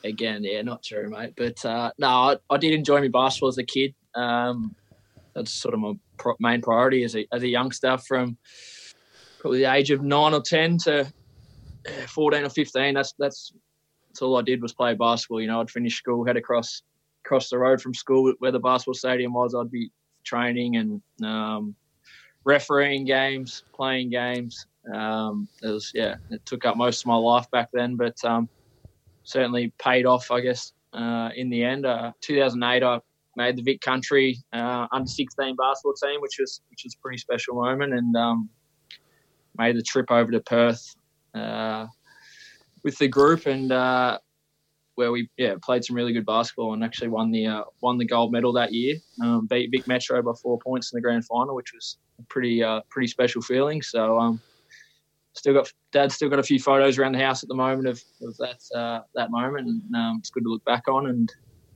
again, 0.04 0.44
yeah, 0.44 0.62
not 0.62 0.84
true, 0.84 1.10
mate. 1.10 1.34
But 1.36 1.64
uh, 1.66 1.92
no, 1.98 2.08
I, 2.08 2.38
I 2.50 2.58
did 2.58 2.74
enjoy 2.74 3.02
my 3.02 3.08
basketball 3.08 3.50
as 3.50 3.58
a 3.58 3.64
kid. 3.64 3.94
Um, 4.16 4.76
that's 5.36 5.52
sort 5.52 5.74
of 5.74 5.80
my 5.80 5.94
pro- 6.18 6.36
main 6.40 6.62
priority 6.62 7.04
as 7.04 7.16
a 7.16 7.28
as 7.32 7.44
a 7.44 7.48
youngster 7.48 7.98
from 7.98 8.38
probably 9.40 9.60
the 9.60 9.74
age 9.74 9.92
of 9.92 10.02
nine 10.02 10.34
or 10.34 10.42
ten 10.42 10.78
to 10.80 11.02
uh, 11.02 12.08
fourteen 12.08 12.44
or 12.44 12.50
fifteen. 12.50 12.94
That's 12.94 13.14
that's 13.20 13.54
that's 14.08 14.22
all 14.22 14.38
I 14.38 14.42
did 14.42 14.62
was 14.62 14.74
play 14.74 14.94
basketball. 14.94 15.42
You 15.42 15.48
know, 15.48 15.62
I'd 15.62 15.72
finish 15.72 15.98
school, 15.98 16.26
head 16.26 16.38
across 16.38 16.84
across 17.26 17.50
the 17.50 17.58
road 17.58 17.82
from 17.82 17.94
school 17.94 18.34
where 18.40 18.52
the 18.52 18.60
basketball 18.60 18.94
stadium 18.94 19.34
was. 19.34 19.56
I'd 19.56 19.72
be 19.72 19.92
training 20.24 20.78
and 20.78 21.02
um, 21.24 21.76
refereeing 22.44 23.06
games, 23.06 23.64
playing 23.74 24.10
games. 24.10 24.68
Um, 24.94 25.48
it 25.62 25.68
was 25.68 25.92
yeah, 25.94 26.16
it 26.30 26.46
took 26.46 26.66
up 26.66 26.78
most 26.78 27.02
of 27.02 27.08
my 27.08 27.16
life 27.16 27.50
back 27.52 27.70
then, 27.74 27.96
but 27.96 28.24
um, 28.26 28.50
certainly 29.24 29.74
paid 29.80 30.06
off, 30.06 30.30
I 30.32 30.42
guess, 30.42 30.74
uh, 30.94 31.30
in 31.36 31.50
the 31.50 31.64
end. 31.64 31.86
Uh, 31.86 32.12
2008, 32.22 32.84
I 32.84 33.00
made 33.36 33.56
the 33.56 33.62
Vic 33.62 33.82
Country 33.82 34.38
uh, 34.54 34.88
under 34.92 35.08
16 35.08 35.56
basketball 35.56 35.94
team, 35.94 36.22
which 36.22 36.38
was 36.40 36.62
which 36.70 36.84
was 36.84 36.96
a 36.96 37.02
pretty 37.02 37.18
special 37.18 37.56
moment, 37.56 37.94
and 37.94 38.16
um, 38.16 38.50
made 39.58 39.76
the 39.76 39.82
trip 39.82 40.12
over 40.12 40.32
to 40.32 40.40
Perth 40.42 40.96
uh, 41.34 41.88
with 42.84 42.98
the 42.98 43.08
group, 43.08 43.46
and 43.46 43.72
uh, 43.72 44.20
where 44.96 45.12
we 45.12 45.30
yeah 45.38 45.56
played 45.62 45.84
some 45.84 45.96
really 45.96 46.14
good 46.14 46.26
basketball 46.26 46.74
and 46.74 46.84
actually 46.84 47.08
won 47.10 47.32
the 47.32 47.48
uh, 47.48 47.64
won 47.82 47.98
the 47.98 48.06
gold 48.06 48.32
medal 48.32 48.54
that 48.54 48.74
year. 48.74 48.96
Um, 49.22 49.48
beat 49.48 49.72
Vic 49.72 49.88
Metro 49.88 50.22
by 50.22 50.34
four 50.42 50.60
points 50.60 50.92
in 50.92 50.98
the 50.98 51.02
grand 51.02 51.26
final, 51.26 51.56
which 51.56 51.74
was 51.74 51.98
a 52.20 52.24
pretty 52.24 52.64
uh, 52.64 52.82
pretty 52.90 53.08
special 53.08 53.42
feeling. 53.42 53.82
So. 53.82 54.20
Um, 54.20 54.42
Still 55.36 55.56
got 55.56 55.74
Dad's 55.92 56.14
still 56.14 56.30
got 56.30 56.38
a 56.38 56.44
few 56.44 56.60
photos 56.60 57.00
around 57.00 57.14
the 57.14 57.20
house 57.20 57.42
at 57.42 57.50
the 57.50 57.56
moment 57.56 57.88
of, 57.88 58.00
of 58.22 58.38
that 58.38 58.60
uh, 58.78 59.02
that 59.16 59.32
moment, 59.32 59.68
and 59.68 59.96
um, 59.96 60.18
it's 60.20 60.30
good 60.30 60.44
to 60.44 60.50
look 60.50 60.64
back 60.64 60.88
on. 60.88 61.08
And 61.08 61.28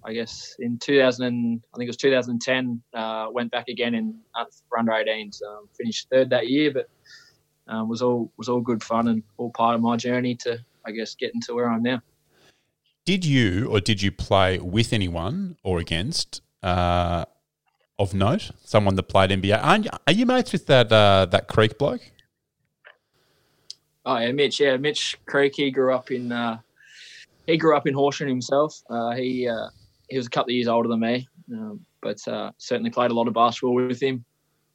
I 0.08 0.14
guess 0.14 0.56
in 0.60 0.80
2000, 0.80 1.26
and, 1.26 1.62
I 1.74 1.78
think 1.78 1.88
it 1.88 1.90
was 1.90 1.98
2010, 1.98 2.82
uh, 2.94 3.28
went 3.30 3.52
back 3.52 3.68
again 3.68 3.94
in 3.94 4.18
uh, 4.36 4.46
for 4.70 4.80
under 4.80 4.94
18s. 4.94 5.42
Um, 5.44 5.68
finished 5.78 6.08
third 6.10 6.30
that 6.30 6.48
year, 6.48 6.72
but 6.72 6.90
um, 7.68 7.90
was 7.90 8.02
all 8.02 8.32
was 8.38 8.48
all 8.48 8.62
good 8.62 8.82
fun 8.82 9.10
and 9.10 9.22
all 9.36 9.52
part 9.52 9.76
of 9.76 9.82
my 9.82 9.98
journey 9.98 10.34
to 10.36 10.60
I 10.86 10.92
guess 10.92 11.14
getting 11.14 11.42
to 11.42 11.54
where 11.54 11.70
I'm 11.70 11.84
now. 11.84 12.02
Did 13.06 13.26
you 13.26 13.68
or 13.70 13.82
did 13.82 14.02
you 14.02 14.12
play 14.14 14.60
with 14.60 14.94
anyone 14.94 15.58
or 15.62 15.80
against 15.80 16.42
uh, 16.64 17.26
of 18.00 18.14
note? 18.14 18.52
Someone 18.64 18.96
that 18.96 19.04
played 19.04 19.32
NBA? 19.32 19.60
Aren't 19.62 19.86
you, 19.86 19.92
are 20.08 20.14
you 20.14 20.26
mates 20.26 20.54
with 20.54 20.68
that 20.68 20.90
uh, 20.90 21.26
that 21.32 21.50
Creek 21.50 21.78
bloke? 21.78 22.12
Oh 24.06 24.18
yeah, 24.18 24.32
Mitch. 24.32 24.62
Yeah, 24.62 24.78
Mitch 24.78 25.18
Creek. 25.26 25.56
He 25.58 25.70
grew 25.70 25.94
up 25.94 26.12
in 26.12 26.32
uh, 26.32 26.60
he 27.46 27.58
grew 27.58 27.76
up 27.76 27.88
in 27.88 27.94
Horsham 27.94 28.30
himself. 28.30 28.82
Uh, 28.90 29.12
he 29.12 29.50
uh, 29.50 29.68
he 30.10 30.18
was 30.18 30.28
a 30.28 30.30
couple 30.30 30.52
of 30.52 30.56
years 30.56 30.68
older 30.68 30.90
than 30.90 31.00
me, 31.00 31.28
um, 31.52 31.86
but 32.02 32.26
uh, 32.28 32.52
certainly 32.58 32.90
played 32.90 33.12
a 33.12 33.14
lot 33.14 33.28
of 33.28 33.34
basketball 33.34 33.76
with 33.76 34.02
him. 34.02 34.24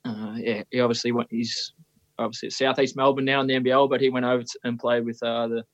Uh, 0.05 0.35
yeah, 0.37 0.63
he 0.71 0.81
obviously 0.81 1.13
went. 1.13 1.29
He's 1.31 1.73
obviously 2.19 2.49
at 2.49 2.53
Southeast 2.53 2.97
Melbourne 2.97 3.25
now 3.25 3.41
in 3.41 3.47
the 3.47 3.55
NBL, 3.55 3.89
but 3.89 4.01
he 4.01 4.11
went 4.11 4.27
over 4.27 4.45
and 4.65 4.79
played 4.79 5.05
with 5.05 5.23
uh, 5.23 5.49
the 5.49 5.65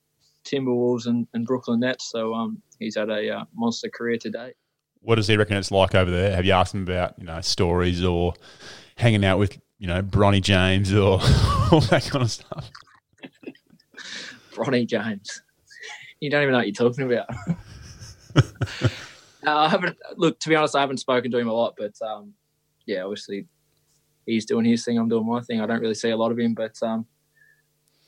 Timberwolves 0.45 1.07
and, 1.07 1.27
and 1.33 1.45
Brooklyn 1.45 1.81
Nets. 1.81 2.09
So 2.11 2.33
um, 2.33 2.61
he's 2.79 2.95
had 2.95 3.09
a 3.09 3.37
uh, 3.37 3.43
monster 3.55 3.89
career 3.89 4.17
to 4.17 4.29
date. 4.29 4.53
What 5.01 5.15
does 5.15 5.27
he 5.27 5.37
reckon 5.37 5.57
it's 5.57 5.71
like 5.71 5.95
over 5.95 6.11
there? 6.11 6.35
Have 6.35 6.45
you 6.45 6.51
asked 6.51 6.73
him 6.73 6.83
about 6.83 7.17
you 7.17 7.25
know 7.25 7.41
stories 7.41 8.03
or 8.03 8.33
hanging 8.95 9.23
out 9.23 9.39
with 9.39 9.57
you 9.77 9.87
know 9.87 10.01
Bronny 10.01 10.41
James 10.41 10.93
or 10.93 11.13
all 11.71 11.81
that 11.81 12.07
kind 12.09 12.23
of 12.23 12.31
stuff? 12.31 12.69
Bronny 14.53 14.85
James. 14.85 15.41
You 16.19 16.29
don't 16.29 16.41
even 16.41 16.51
know 16.51 16.59
what 16.59 16.67
you're 16.67 16.89
talking 16.89 17.11
about. 17.11 17.29
I 19.45 19.69
haven't. 19.69 19.97
Look, 20.17 20.39
to 20.41 20.49
be 20.49 20.55
honest, 20.55 20.75
I 20.75 20.81
haven't 20.81 20.97
spoken 20.97 21.31
to 21.31 21.37
him 21.37 21.47
a 21.47 21.53
lot, 21.53 21.75
but 21.77 21.93
um, 22.05 22.33
yeah, 22.85 23.03
obviously 23.03 23.47
he's 24.25 24.45
doing 24.45 24.65
his 24.65 24.83
thing. 24.83 24.97
I'm 24.97 25.09
doing 25.09 25.27
my 25.27 25.41
thing. 25.41 25.61
I 25.61 25.65
don't 25.65 25.79
really 25.79 25.95
see 25.95 26.09
a 26.09 26.17
lot 26.17 26.31
of 26.31 26.39
him, 26.39 26.53
but 26.53 26.75
um, 26.81 27.05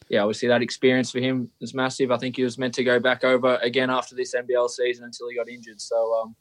yeah, 0.09 0.21
obviously 0.21 0.49
that 0.49 0.61
experience 0.61 1.11
for 1.11 1.19
him 1.19 1.49
is 1.61 1.73
massive. 1.73 2.11
I 2.11 2.17
think 2.17 2.35
he 2.35 2.43
was 2.43 2.57
meant 2.57 2.73
to 2.75 2.83
go 2.83 2.99
back 2.99 3.23
over 3.23 3.55
again 3.57 3.89
after 3.89 4.15
this 4.15 4.35
NBL 4.35 4.69
season 4.69 5.05
until 5.05 5.29
he 5.29 5.35
got 5.35 5.47
injured. 5.47 5.79
So, 5.79 6.21
um, 6.21 6.35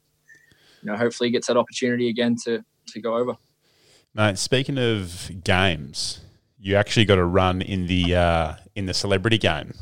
you 0.81 0.91
know, 0.91 0.97
hopefully 0.97 1.29
he 1.29 1.31
gets 1.31 1.47
that 1.47 1.57
opportunity 1.57 2.09
again 2.09 2.35
to 2.45 2.63
to 2.87 3.01
go 3.01 3.15
over. 3.15 3.37
Mate, 4.13 4.37
speaking 4.37 4.77
of 4.77 5.31
games, 5.43 6.19
you 6.59 6.75
actually 6.75 7.05
got 7.05 7.17
a 7.17 7.23
run 7.23 7.61
in 7.61 7.87
the 7.87 8.15
uh, 8.15 8.55
in 8.75 8.87
the 8.87 8.93
celebrity 8.93 9.37
game. 9.37 9.73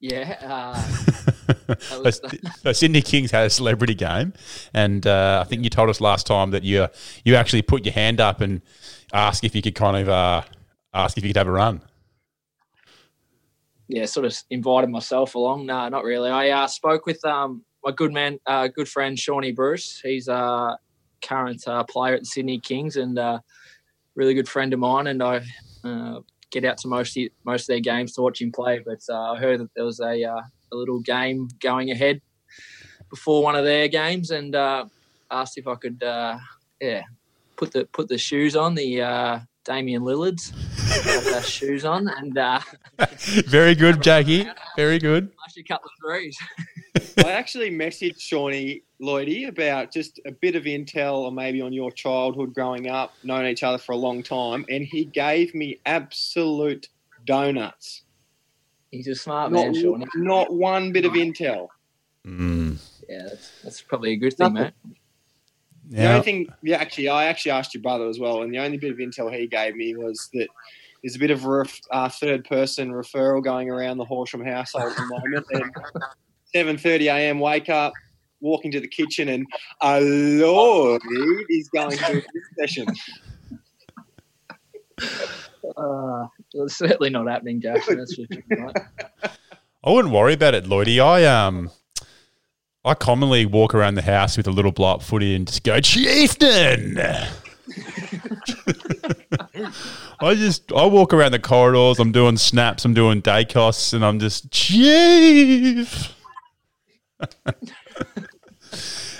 Yeah. 0.00 0.36
Uh, 0.42 1.74
so, 1.78 2.28
so 2.62 2.72
Sydney 2.72 3.02
Kings 3.02 3.30
had 3.30 3.46
a 3.46 3.50
celebrity 3.50 3.94
game, 3.94 4.34
and 4.74 5.06
uh, 5.06 5.42
I 5.44 5.48
think 5.48 5.64
you 5.64 5.70
told 5.70 5.88
us 5.88 6.00
last 6.00 6.26
time 6.26 6.50
that 6.50 6.62
you 6.62 6.88
you 7.24 7.34
actually 7.34 7.62
put 7.62 7.84
your 7.84 7.94
hand 7.94 8.20
up 8.20 8.40
and 8.40 8.60
asked 9.12 9.44
if 9.44 9.54
you 9.54 9.62
could 9.62 9.74
kind 9.74 9.96
of 9.96 10.08
uh, 10.08 10.42
ask 10.92 11.16
if 11.16 11.24
you 11.24 11.30
could 11.30 11.36
have 11.36 11.48
a 11.48 11.52
run. 11.52 11.80
yeah, 13.88 14.04
sort 14.04 14.26
of 14.26 14.36
invited 14.50 14.90
myself 14.90 15.34
along. 15.34 15.66
No, 15.66 15.88
not 15.88 16.04
really. 16.04 16.30
I 16.30 16.50
uh, 16.50 16.66
spoke 16.66 17.06
with 17.06 17.24
um, 17.24 17.64
my 17.84 17.92
good 17.92 18.12
man, 18.12 18.38
uh, 18.46 18.68
good 18.68 18.88
friend 18.88 19.18
Shawnee 19.18 19.52
Bruce. 19.52 20.00
He's 20.02 20.28
a 20.28 20.78
current 21.22 21.66
uh, 21.66 21.84
player 21.84 22.14
at 22.14 22.20
the 22.20 22.26
Sydney 22.26 22.58
Kings 22.58 22.96
and 22.96 23.18
uh, 23.18 23.38
really 24.14 24.34
good 24.34 24.48
friend 24.48 24.72
of 24.72 24.80
mine. 24.80 25.06
And 25.06 25.22
I 25.22 25.42
uh, 25.84 26.20
get 26.50 26.64
out 26.64 26.78
to 26.78 26.88
most 26.88 27.16
of, 27.16 27.28
most 27.44 27.62
of 27.62 27.66
their 27.68 27.80
games 27.80 28.12
to 28.14 28.22
watch 28.22 28.40
him 28.40 28.52
play. 28.52 28.80
But 28.84 29.00
uh, 29.08 29.32
I 29.32 29.38
heard 29.38 29.60
that 29.60 29.70
there 29.74 29.84
was 29.84 30.00
a, 30.00 30.24
uh, 30.24 30.40
a 30.72 30.76
little 30.76 31.00
game 31.00 31.48
going 31.60 31.90
ahead 31.90 32.20
before 33.10 33.42
one 33.42 33.56
of 33.56 33.64
their 33.64 33.88
games, 33.88 34.30
and 34.30 34.54
uh, 34.54 34.86
asked 35.30 35.58
if 35.58 35.66
I 35.66 35.74
could, 35.76 36.02
uh, 36.02 36.38
yeah, 36.80 37.02
put 37.56 37.72
the 37.72 37.86
put 37.92 38.08
the 38.08 38.18
shoes 38.18 38.56
on 38.56 38.74
the 38.74 39.02
uh, 39.02 39.38
Damian 39.64 40.02
Lillard's. 40.02 40.52
Shoes 41.46 41.84
on 41.84 42.08
and 42.08 42.38
uh, 42.38 42.60
Very 43.46 43.74
good, 43.74 44.02
Jackie. 44.02 44.48
Very 44.76 44.98
good. 44.98 45.30
Flash 45.56 45.64
a 45.64 45.68
couple 45.68 45.88
of 45.90 45.92
threes. 46.04 46.38
I 47.24 47.32
actually 47.32 47.70
messaged 47.70 48.20
Shawnee 48.20 48.82
Lloydie 49.00 49.48
about 49.48 49.92
just 49.92 50.20
a 50.26 50.32
bit 50.32 50.56
of 50.56 50.64
intel 50.64 51.18
or 51.18 51.32
maybe 51.32 51.60
on 51.60 51.72
your 51.72 51.90
childhood 51.90 52.54
growing 52.54 52.88
up, 52.88 53.14
known 53.24 53.46
each 53.46 53.62
other 53.62 53.78
for 53.78 53.92
a 53.92 53.96
long 53.96 54.22
time, 54.22 54.64
and 54.68 54.84
he 54.84 55.04
gave 55.04 55.54
me 55.54 55.78
absolute 55.86 56.88
donuts. 57.26 58.02
He's 58.90 59.08
a 59.08 59.14
smart 59.14 59.52
man, 59.52 59.72
Not, 59.72 59.76
Shawnee. 59.76 60.06
not 60.16 60.52
one 60.54 60.92
bit 60.92 61.04
of 61.04 61.12
intel. 61.12 61.68
Mm. 62.26 62.78
Yeah, 63.08 63.22
that's, 63.28 63.50
that's 63.62 63.82
probably 63.82 64.12
a 64.12 64.16
good 64.16 64.34
thing, 64.34 64.54
Nothing. 64.54 64.72
mate. 64.86 64.96
The 65.88 65.96
Now, 65.98 66.12
only 66.14 66.24
thing, 66.24 66.48
yeah, 66.62 66.78
actually, 66.78 67.08
I 67.08 67.26
actually 67.26 67.52
asked 67.52 67.72
your 67.74 67.82
brother 67.82 68.08
as 68.08 68.18
well, 68.18 68.42
and 68.42 68.52
the 68.52 68.58
only 68.58 68.76
bit 68.76 68.90
of 68.90 68.98
intel 68.98 69.32
he 69.32 69.46
gave 69.46 69.76
me 69.76 69.94
was 69.94 70.28
that 70.34 70.48
there's 71.06 71.14
a 71.14 71.20
bit 71.20 71.30
of 71.30 71.44
ref, 71.44 71.80
uh, 71.92 72.08
third 72.08 72.44
person 72.46 72.90
referral 72.90 73.40
going 73.40 73.70
around 73.70 73.96
the 73.96 74.04
Horsham 74.04 74.44
household 74.44 74.90
at 74.90 74.96
the 74.96 75.06
moment. 75.06 75.46
And 75.52 76.76
7:30 76.76 77.06
a.m. 77.06 77.38
wake 77.38 77.68
up, 77.68 77.92
walk 78.40 78.64
into 78.64 78.80
the 78.80 78.88
kitchen, 78.88 79.28
and 79.28 79.46
a 79.82 80.00
lord 80.00 81.00
is 81.48 81.68
going 81.68 81.96
through 81.96 82.22
this 82.22 82.44
session. 82.58 82.86
Uh, 85.76 86.26
it's 86.54 86.78
certainly 86.78 87.10
not 87.10 87.26
happening, 87.26 87.60
Jackson. 87.60 87.98
That's 87.98 88.14
for. 88.14 88.24
I 89.84 89.90
wouldn't 89.90 90.14
worry 90.14 90.32
about 90.32 90.54
it, 90.54 90.64
Lloydie. 90.64 91.00
I 91.00 91.24
um, 91.24 91.70
I 92.84 92.94
commonly 92.94 93.46
walk 93.46 93.74
around 93.74 93.96
the 93.96 94.02
house 94.02 94.36
with 94.36 94.46
a 94.46 94.52
little 94.52 94.70
blow 94.70 94.94
up 94.94 95.02
footy 95.02 95.34
and 95.34 95.46
just 95.46 95.64
go, 95.64 95.80
Chieftain. 95.80 96.98
I 100.20 100.34
just 100.34 100.72
I 100.72 100.86
walk 100.86 101.12
around 101.12 101.32
the 101.32 101.38
corridors. 101.38 101.98
I'm 101.98 102.12
doing 102.12 102.36
snaps. 102.36 102.84
I'm 102.84 102.94
doing 102.94 103.20
day 103.20 103.44
costs, 103.44 103.92
and 103.92 104.04
I'm 104.04 104.18
just 104.18 104.50
chief. 104.50 106.14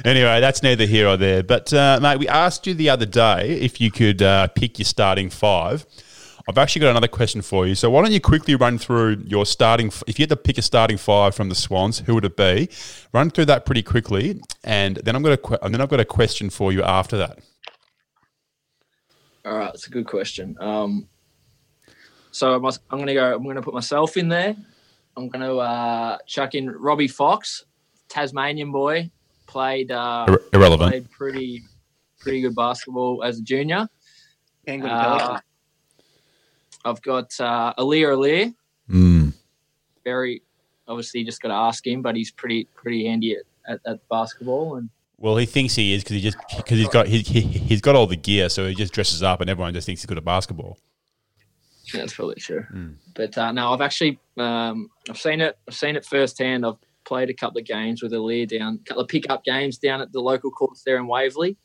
anyway, 0.04 0.40
that's 0.40 0.62
neither 0.62 0.86
here 0.86 1.08
or 1.08 1.16
there. 1.16 1.42
But 1.42 1.72
uh, 1.72 1.98
mate, 2.00 2.18
we 2.18 2.28
asked 2.28 2.66
you 2.66 2.74
the 2.74 2.90
other 2.90 3.06
day 3.06 3.58
if 3.60 3.80
you 3.80 3.90
could 3.90 4.22
uh, 4.22 4.48
pick 4.48 4.78
your 4.78 4.86
starting 4.86 5.30
five. 5.30 5.86
I've 6.48 6.58
actually 6.58 6.80
got 6.80 6.90
another 6.90 7.08
question 7.08 7.42
for 7.42 7.66
you. 7.66 7.74
So 7.74 7.90
why 7.90 8.02
don't 8.02 8.12
you 8.12 8.20
quickly 8.20 8.54
run 8.54 8.78
through 8.78 9.24
your 9.26 9.44
starting? 9.44 9.90
If 10.06 10.18
you 10.18 10.22
had 10.22 10.28
to 10.30 10.36
pick 10.36 10.58
a 10.58 10.62
starting 10.62 10.96
five 10.96 11.34
from 11.34 11.48
the 11.48 11.56
Swans, 11.56 11.98
who 12.00 12.14
would 12.14 12.24
it 12.24 12.36
be? 12.36 12.68
Run 13.12 13.30
through 13.30 13.46
that 13.46 13.66
pretty 13.66 13.82
quickly, 13.82 14.40
and 14.62 14.96
then 14.96 15.16
I'm 15.16 15.24
to 15.24 15.64
and 15.64 15.74
then 15.74 15.80
I've 15.80 15.88
got 15.88 16.00
a 16.00 16.04
question 16.04 16.50
for 16.50 16.72
you 16.72 16.82
after 16.82 17.16
that. 17.18 17.40
All 19.46 19.56
right, 19.56 19.66
that's 19.66 19.86
a 19.86 19.90
good 19.90 20.06
question. 20.06 20.56
Um, 20.60 21.08
so 22.32 22.54
I 22.54 22.58
must, 22.58 22.80
I'm 22.90 22.98
going 22.98 23.06
to 23.06 23.14
go. 23.14 23.32
I'm 23.34 23.44
going 23.44 23.56
to 23.56 23.62
put 23.62 23.74
myself 23.74 24.16
in 24.16 24.28
there. 24.28 24.56
I'm 25.16 25.28
going 25.28 25.44
to 25.48 25.56
uh, 25.58 26.18
chuck 26.26 26.54
in 26.54 26.68
Robbie 26.70 27.08
Fox, 27.08 27.64
Tasmanian 28.08 28.72
boy, 28.72 29.10
played 29.46 29.90
uh, 29.92 30.26
Ir- 30.28 30.42
irrelevant. 30.52 30.90
played 30.90 31.10
pretty 31.10 31.62
pretty 32.18 32.40
good 32.42 32.54
basketball 32.56 33.22
as 33.22 33.38
a 33.38 33.42
junior. 33.42 33.88
Uh, 34.68 35.38
I've 36.84 37.00
got 37.02 37.32
uh, 37.40 37.72
Aliir 37.78 38.16
Aliir, 38.16 38.54
Mm. 38.90 39.32
very 40.04 40.42
obviously 40.88 41.24
just 41.24 41.40
got 41.40 41.48
to 41.48 41.54
ask 41.54 41.86
him, 41.86 42.02
but 42.02 42.14
he's 42.16 42.30
pretty 42.32 42.64
pretty 42.74 43.06
handy 43.06 43.36
at, 43.36 43.42
at, 43.74 43.80
at 43.86 44.08
basketball 44.08 44.76
and 44.76 44.90
Well, 45.18 45.36
he 45.36 45.46
thinks 45.46 45.74
he 45.74 45.94
is 45.94 46.02
because 46.02 46.16
he 46.16 46.22
just 46.22 46.36
because 46.56 46.78
he's 46.78 46.88
got 46.88 47.06
he, 47.06 47.20
he, 47.20 47.40
he's 47.40 47.80
got 47.80 47.96
all 47.96 48.06
the 48.06 48.16
gear, 48.16 48.48
so 48.48 48.66
he 48.66 48.74
just 48.74 48.92
dresses 48.92 49.22
up, 49.22 49.40
and 49.40 49.48
everyone 49.48 49.72
just 49.72 49.86
thinks 49.86 50.02
he's 50.02 50.06
good 50.06 50.18
at 50.18 50.24
basketball. 50.24 50.78
That's 51.92 52.14
probably 52.14 52.34
true. 52.34 52.64
Mm. 52.72 52.96
But 53.14 53.38
uh, 53.38 53.52
no, 53.52 53.72
I've 53.72 53.80
actually 53.80 54.18
um, 54.36 54.90
I've 55.08 55.18
seen 55.18 55.40
it. 55.40 55.56
I've 55.66 55.74
seen 55.74 55.96
it 55.96 56.04
firsthand. 56.04 56.66
I've 56.66 56.76
played 57.04 57.30
a 57.30 57.34
couple 57.34 57.58
of 57.58 57.66
games 57.66 58.02
with 58.02 58.12
Aliir 58.12 58.46
down, 58.46 58.80
a 58.82 58.88
couple 58.88 59.02
of 59.02 59.08
pickup 59.08 59.44
games 59.44 59.78
down 59.78 60.00
at 60.00 60.12
the 60.12 60.20
local 60.20 60.50
courts 60.50 60.82
there 60.84 60.96
in 60.96 61.06
Waverley. 61.06 61.56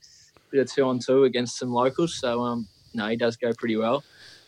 Bit 0.51 0.61
of 0.61 0.71
two 0.71 0.83
on 0.83 0.99
two 0.99 1.25
against 1.25 1.57
some 1.57 1.71
locals. 1.71 2.15
So 2.15 2.41
um, 2.41 2.67
no, 2.93 3.07
he 3.07 3.17
does 3.17 3.35
go 3.35 3.51
pretty 3.57 3.77
well. 3.77 4.03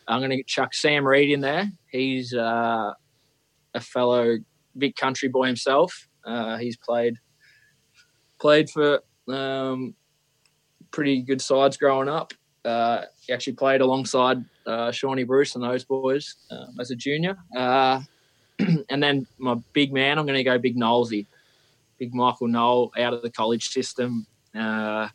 I'm 0.08 0.20
going 0.20 0.32
to 0.32 0.44
chuck 0.44 0.74
Sam 0.74 1.06
Reid 1.06 1.32
in 1.32 1.40
there. 1.42 1.72
He's 1.90 2.34
uh, 2.34 2.92
a 3.74 3.80
fellow 3.80 4.38
big 4.78 4.96
country 4.96 5.30
boy 5.30 5.48
himself. 5.48 6.08
Uh, 6.26 6.58
he's 6.58 6.78
played 6.78 7.18
played 8.44 8.70
for 8.70 9.02
um, 9.30 9.96
pretty 10.92 11.22
good 11.22 11.42
sides 11.42 11.78
growing 11.78 12.10
up. 12.10 12.34
Uh, 12.66 13.04
he 13.22 13.32
actually 13.32 13.54
played 13.54 13.80
alongside 13.80 14.44
uh, 14.66 14.92
Shawnee 14.92 15.24
Bruce 15.24 15.56
and 15.56 15.64
those 15.64 15.86
boys 15.86 16.36
um, 16.52 16.76
as 16.78 16.92
a 16.92 16.96
junior. 16.96 17.38
Uh, 17.56 18.02
and 18.90 19.02
then 19.02 19.26
my 19.38 19.56
big 19.72 19.94
man, 19.94 20.20
I'm 20.20 20.26
going 20.26 20.38
to 20.38 20.44
go 20.44 20.58
big 20.58 20.76
Knowlesy, 20.76 21.26
big 21.98 22.14
Michael 22.14 22.50
Knoll 22.50 22.92
out 22.98 23.14
of 23.14 23.22
the 23.22 23.32
college 23.32 23.70
system. 23.70 24.28
Uh, 24.54 25.08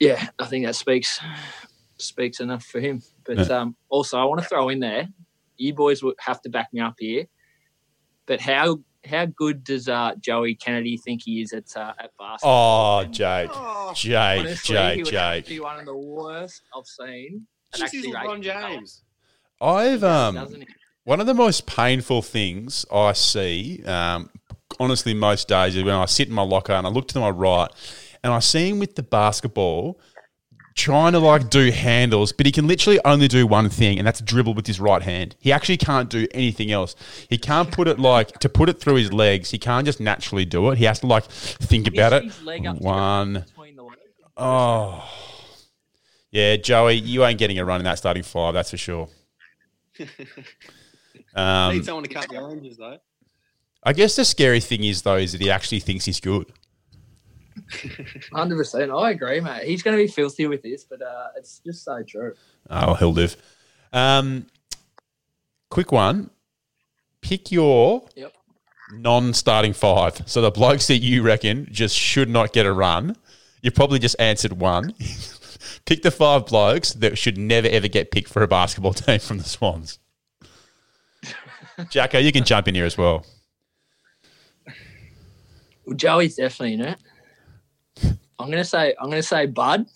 yeah, 0.00 0.26
I 0.40 0.46
think 0.46 0.66
that 0.66 0.74
speaks 0.74 1.20
speaks 1.98 2.40
enough 2.40 2.64
for 2.64 2.80
him. 2.80 3.02
But 3.24 3.48
um, 3.52 3.76
also, 3.88 4.18
I 4.18 4.24
want 4.24 4.42
to 4.42 4.48
throw 4.48 4.68
in 4.68 4.80
there, 4.80 5.08
you 5.58 5.74
boys 5.74 6.02
would 6.02 6.16
have 6.18 6.42
to 6.42 6.48
back 6.48 6.72
me 6.72 6.80
up 6.80 6.96
here. 6.98 7.26
But 8.26 8.40
how 8.40 8.80
how 9.04 9.26
good 9.26 9.64
does 9.64 9.88
uh, 9.88 10.12
Joey 10.20 10.54
Kennedy 10.54 10.96
think 10.98 11.22
he 11.24 11.40
is 11.40 11.52
at 11.52 11.74
uh, 11.76 11.92
at 11.98 12.10
basketball? 12.18 13.00
Oh, 13.00 13.04
Jake, 13.10 13.50
Oh, 13.52 13.92
Jake, 13.94 14.40
Honestly, 14.40 14.76
he 14.76 14.82
Jake, 14.82 15.04
would 15.04 15.14
have 15.14 15.34
to 15.34 15.40
Jake. 15.42 15.46
be 15.48 15.60
one 15.60 15.78
of 15.78 15.86
the 15.86 15.96
worst 15.96 16.62
I've 16.76 16.86
seen. 16.86 17.46
and 17.74 17.82
this 17.82 17.94
is 17.94 18.06
LeBron. 18.06 18.42
James. 18.42 19.02
I've 19.60 20.04
um. 20.04 20.34
Doesn't? 20.34 20.64
One 21.04 21.18
of 21.20 21.26
the 21.26 21.34
most 21.34 21.66
painful 21.66 22.20
things 22.22 22.84
I 22.92 23.14
see, 23.14 23.82
um, 23.84 24.28
honestly, 24.78 25.14
most 25.14 25.48
days 25.48 25.74
is 25.74 25.82
when 25.82 25.94
I 25.94 26.04
sit 26.04 26.28
in 26.28 26.34
my 26.34 26.42
locker 26.42 26.74
and 26.74 26.86
I 26.86 26.90
look 26.90 27.08
to 27.08 27.18
my 27.18 27.30
right 27.30 27.68
and 28.22 28.32
I 28.34 28.38
see 28.38 28.68
him 28.68 28.78
with 28.78 28.94
the 28.96 29.02
basketball 29.02 29.98
trying 30.80 31.12
to 31.12 31.18
like 31.18 31.50
do 31.50 31.70
handles, 31.70 32.32
but 32.32 32.46
he 32.46 32.52
can 32.52 32.66
literally 32.66 32.98
only 33.04 33.28
do 33.28 33.46
one 33.46 33.68
thing, 33.68 33.98
and 33.98 34.06
that's 34.06 34.20
dribble 34.20 34.54
with 34.54 34.66
his 34.66 34.80
right 34.80 35.02
hand. 35.02 35.36
He 35.38 35.52
actually 35.52 35.76
can't 35.76 36.08
do 36.08 36.26
anything 36.32 36.70
else. 36.72 36.94
He 37.28 37.36
can't 37.38 37.70
put 37.70 37.86
it 37.88 37.98
like 37.98 38.38
to 38.40 38.48
put 38.48 38.68
it 38.68 38.80
through 38.80 38.94
his 38.96 39.12
legs. 39.12 39.50
He 39.50 39.58
can't 39.58 39.84
just 39.84 40.00
naturally 40.00 40.44
do 40.44 40.70
it. 40.70 40.78
He 40.78 40.84
has 40.84 41.00
to 41.00 41.06
like 41.06 41.24
think 41.24 41.86
about 41.86 42.12
it. 42.12 42.24
His- 42.24 42.36
his 42.36 42.44
leg 42.46 42.66
up 42.66 42.78
to 42.78 42.82
One. 42.82 43.32
between 43.46 43.76
the 43.76 43.82
legs. 43.84 43.96
Oh, 44.36 45.04
yeah, 46.30 46.56
Joey, 46.56 46.94
you 46.94 47.24
ain't 47.24 47.38
getting 47.38 47.58
a 47.58 47.64
run 47.64 47.80
in 47.80 47.84
that 47.84 47.98
starting 47.98 48.22
five, 48.22 48.54
that's 48.54 48.70
for 48.70 48.76
sure. 48.78 49.08
Um, 51.34 51.74
Need 51.76 51.84
someone 51.84 52.02
to 52.02 52.10
cut 52.12 52.28
the 52.28 52.38
oranges 52.40 52.76
though. 52.76 52.98
I 53.84 53.92
guess 53.92 54.16
the 54.16 54.24
scary 54.24 54.58
thing 54.60 54.82
is 54.82 55.02
though 55.02 55.16
is 55.16 55.30
that 55.32 55.40
he 55.40 55.48
actually 55.50 55.78
thinks 55.78 56.04
he's 56.04 56.18
good. 56.18 56.50
Hundred 58.32 58.56
percent, 58.56 58.90
I 58.90 59.10
agree, 59.10 59.40
mate. 59.40 59.64
He's 59.66 59.82
going 59.82 59.96
to 59.96 60.02
be 60.02 60.08
filthy 60.10 60.46
with 60.46 60.62
this, 60.62 60.84
but 60.84 61.02
uh, 61.02 61.28
it's 61.36 61.60
just 61.64 61.84
so 61.84 62.02
true. 62.02 62.34
Oh, 62.68 62.94
he'll 62.94 63.12
live. 63.12 63.36
Um, 63.92 64.46
quick 65.70 65.92
one. 65.92 66.30
Pick 67.22 67.50
your 67.52 68.02
Yep. 68.16 68.32
non-starting 68.94 69.72
five. 69.72 70.22
So 70.26 70.40
the 70.40 70.50
blokes 70.50 70.86
that 70.88 70.98
you 70.98 71.22
reckon 71.22 71.68
just 71.70 71.94
should 71.96 72.28
not 72.28 72.52
get 72.52 72.66
a 72.66 72.72
run. 72.72 73.16
You 73.62 73.70
probably 73.70 73.98
just 73.98 74.16
answered 74.18 74.52
one. 74.54 74.94
Pick 75.84 76.02
the 76.02 76.10
five 76.10 76.46
blokes 76.46 76.92
that 76.94 77.18
should 77.18 77.36
never 77.36 77.68
ever 77.68 77.88
get 77.88 78.10
picked 78.10 78.28
for 78.28 78.42
a 78.42 78.48
basketball 78.48 78.92
team 78.94 79.18
from 79.20 79.38
the 79.38 79.44
Swans. 79.44 79.98
Jacko, 81.90 82.18
you 82.18 82.32
can 82.32 82.44
jump 82.44 82.68
in 82.68 82.74
here 82.74 82.84
as 82.86 82.96
well. 82.98 83.24
Well, 85.86 85.96
Joey's 85.96 86.36
definitely 86.36 86.74
in 86.74 86.80
it. 86.82 86.98
I'm 88.40 88.46
going 88.46 88.58
to 88.58 88.64
say, 88.64 88.94
I'm 89.00 89.06
going 89.10 89.22
to 89.22 89.26
say 89.26 89.46
Bud. 89.46 89.86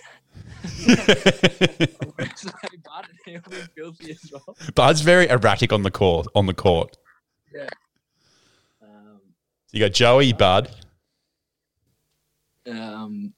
I'm 0.89 0.97
going 0.97 0.99
to 0.99 2.37
say 2.37 2.51
Bud, 2.85 3.07
and 3.09 3.19
he'll 3.25 3.41
be 3.51 3.57
filthy 3.77 4.11
as 4.13 4.31
well. 4.33 4.57
Bud's 4.75 5.01
very 5.01 5.29
erratic 5.29 5.73
on 5.73 5.83
the 5.83 5.91
court. 5.91 6.27
On 6.35 6.47
the 6.47 6.55
court, 6.55 6.97
Um, 8.83 9.21
you 9.73 9.81
got 9.81 9.93
Joey, 9.93 10.33
Bud. 10.33 10.71
um, 12.71 13.33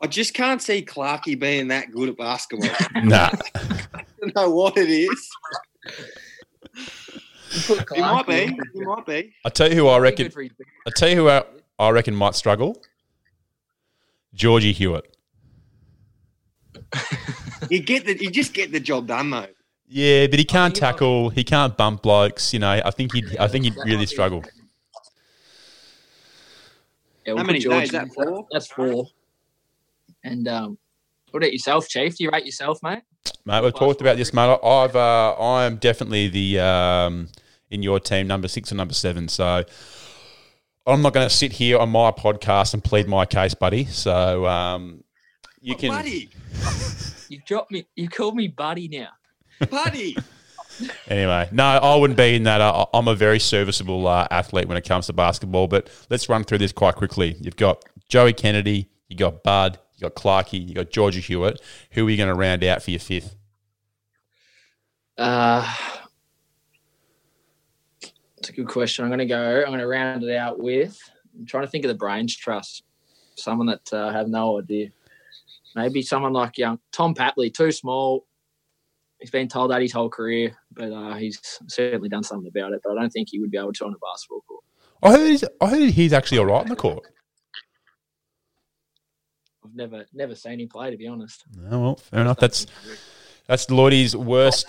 I 0.00 0.06
just 0.06 0.34
can't 0.34 0.60
see 0.60 0.84
Clarkey 0.84 1.38
being 1.38 1.68
that 1.68 1.90
good 1.92 2.08
at 2.10 2.16
basketball. 2.16 2.70
Nah, 3.04 3.30
I 3.54 4.04
don't 4.20 4.34
know 4.36 4.50
what 4.50 4.76
it 4.76 4.88
is. 4.90 5.30
put 7.66 7.86
He 7.94 8.00
might 8.00 8.26
be. 8.26 8.46
Clark 8.46 8.68
He 8.74 8.80
might 8.80 9.06
be. 9.06 9.34
I 9.44 9.48
tell 9.50 9.68
you 9.68 9.76
who 9.76 9.88
I 9.88 9.98
reckon. 9.98 10.26
Good 10.26 10.32
for 10.32 10.42
his 10.42 10.52
big- 10.52 10.66
I 10.86 10.90
tell 10.90 11.08
you 11.08 11.16
who 11.16 11.28
I, 11.28 11.42
I 11.78 11.90
reckon 11.90 12.14
might 12.14 12.34
struggle. 12.34 12.82
Georgie 14.34 14.72
Hewett. 14.72 15.16
You 17.70 17.80
get 17.80 18.04
the. 18.04 18.20
You 18.20 18.30
just 18.30 18.52
get 18.54 18.72
the 18.72 18.80
job 18.80 19.06
done 19.06 19.30
though. 19.30 19.46
Yeah, 19.86 20.26
but 20.26 20.38
he 20.38 20.44
can't 20.44 20.74
think 20.74 20.76
he 20.76 20.84
might- 20.84 20.92
tackle. 20.92 21.30
He 21.30 21.44
can't 21.44 21.76
bump 21.76 22.02
blokes. 22.02 22.52
You 22.52 22.58
know, 22.58 22.80
I 22.84 22.90
think 22.90 23.14
he'd. 23.14 23.36
I 23.38 23.46
think 23.48 23.64
he'd 23.64 23.76
really 23.84 24.04
struggle. 24.04 24.42
Yeah, 27.24 27.34
we'll 27.34 27.36
How 27.38 27.42
put 27.44 27.46
many 27.46 27.58
George 27.60 27.82
days? 27.84 27.90
That 27.92 28.12
four? 28.12 28.46
That's 28.50 28.66
four. 28.66 29.06
And 30.24 30.48
um, 30.48 30.76
what 31.30 31.42
about 31.42 31.52
yourself, 31.52 31.88
Chief? 31.88 32.16
Do 32.16 32.24
you 32.24 32.30
rate 32.30 32.44
yourself, 32.44 32.82
mate? 32.82 33.02
Mate, 33.44 33.62
we've 33.62 33.74
talked 33.74 34.00
about 34.00 34.16
this, 34.16 34.34
mate. 34.34 34.58
I've. 34.62 34.96
Uh, 34.96 35.32
I 35.34 35.64
am 35.64 35.76
definitely 35.76 36.28
the 36.28 36.58
um, 36.60 37.28
in 37.70 37.82
your 37.82 38.00
team 38.00 38.26
number 38.26 38.48
six 38.48 38.72
or 38.72 38.74
number 38.74 38.94
seven. 38.94 39.28
So 39.28 39.64
I'm 40.86 41.02
not 41.02 41.12
going 41.12 41.28
to 41.28 41.34
sit 41.34 41.52
here 41.52 41.78
on 41.78 41.90
my 41.90 42.10
podcast 42.10 42.74
and 42.74 42.82
plead 42.82 43.08
my 43.08 43.24
case, 43.24 43.54
buddy. 43.54 43.84
So 43.86 44.46
um, 44.46 45.04
you 45.60 45.76
can. 45.76 45.90
Buddy, 45.90 46.28
You 47.32 47.40
dropped 47.46 47.70
me. 47.70 47.86
You 47.96 48.10
called 48.10 48.36
me 48.36 48.48
buddy 48.48 48.88
now. 48.88 49.08
buddy. 49.70 50.14
anyway, 51.08 51.48
no, 51.50 51.64
I 51.64 51.96
wouldn't 51.96 52.18
be 52.18 52.34
in 52.34 52.42
that. 52.42 52.60
I, 52.60 52.84
I'm 52.92 53.08
a 53.08 53.14
very 53.14 53.38
serviceable 53.38 54.06
uh, 54.06 54.28
athlete 54.30 54.68
when 54.68 54.76
it 54.76 54.86
comes 54.86 55.06
to 55.06 55.14
basketball. 55.14 55.66
But 55.66 55.88
let's 56.10 56.28
run 56.28 56.44
through 56.44 56.58
this 56.58 56.72
quite 56.72 56.96
quickly. 56.96 57.36
You've 57.40 57.56
got 57.56 57.82
Joey 58.10 58.34
Kennedy, 58.34 58.90
you 59.08 59.16
got 59.16 59.42
Bud, 59.42 59.78
you 59.94 60.10
got 60.10 60.14
Clarkey, 60.14 60.68
you 60.68 60.74
got 60.74 60.90
Georgia 60.90 61.20
Hewett. 61.20 61.58
Who 61.92 62.06
are 62.06 62.10
you 62.10 62.18
going 62.18 62.28
to 62.28 62.34
round 62.34 62.64
out 62.64 62.82
for 62.82 62.90
your 62.90 63.00
fifth? 63.00 63.34
Uh, 65.16 65.66
it's 65.78 65.81
a 68.52 68.56
good 68.56 68.68
question. 68.68 69.04
I'm 69.04 69.10
going 69.10 69.18
to 69.18 69.26
go. 69.26 69.60
I'm 69.60 69.68
going 69.68 69.80
to 69.80 69.86
round 69.86 70.22
it 70.22 70.36
out 70.36 70.58
with. 70.58 70.98
I'm 71.38 71.46
trying 71.46 71.64
to 71.64 71.70
think 71.70 71.84
of 71.84 71.88
the 71.88 71.94
brains 71.94 72.36
trust. 72.36 72.84
Someone 73.34 73.66
that 73.66 73.92
uh, 73.92 74.08
I 74.08 74.12
have 74.12 74.28
no 74.28 74.58
idea. 74.58 74.90
Maybe 75.74 76.02
someone 76.02 76.32
like 76.32 76.58
young 76.58 76.78
Tom 76.92 77.14
Papley. 77.14 77.52
Too 77.52 77.72
small. 77.72 78.26
He's 79.20 79.30
been 79.30 79.48
told 79.48 79.70
that 79.70 79.80
his 79.80 79.92
whole 79.92 80.10
career, 80.10 80.56
but 80.72 80.92
uh, 80.92 81.14
he's 81.14 81.40
certainly 81.68 82.08
done 82.08 82.24
something 82.24 82.48
about 82.48 82.72
it. 82.72 82.80
But 82.82 82.96
I 82.96 83.00
don't 83.00 83.10
think 83.10 83.28
he 83.30 83.38
would 83.38 83.50
be 83.50 83.58
able 83.58 83.72
to 83.72 83.84
on 83.84 83.94
a 83.94 83.98
basketball 83.98 84.42
court. 84.48 84.64
I 85.02 85.10
heard 85.12 85.30
he's, 85.30 85.44
I 85.60 85.68
heard 85.68 85.90
he's 85.90 86.12
actually 86.12 86.38
all 86.38 86.46
right 86.46 86.62
on 86.62 86.68
the 86.68 86.76
court. 86.76 87.04
I've 89.64 89.74
never 89.74 90.04
never 90.12 90.34
seen 90.34 90.60
him 90.60 90.68
play, 90.68 90.90
to 90.90 90.96
be 90.96 91.06
honest. 91.06 91.44
No, 91.56 91.80
well, 91.80 91.96
fair 91.96 92.20
enough. 92.20 92.38
That's 92.38 92.66
that's 93.46 93.70
Lloydie's 93.70 94.16
worst 94.16 94.66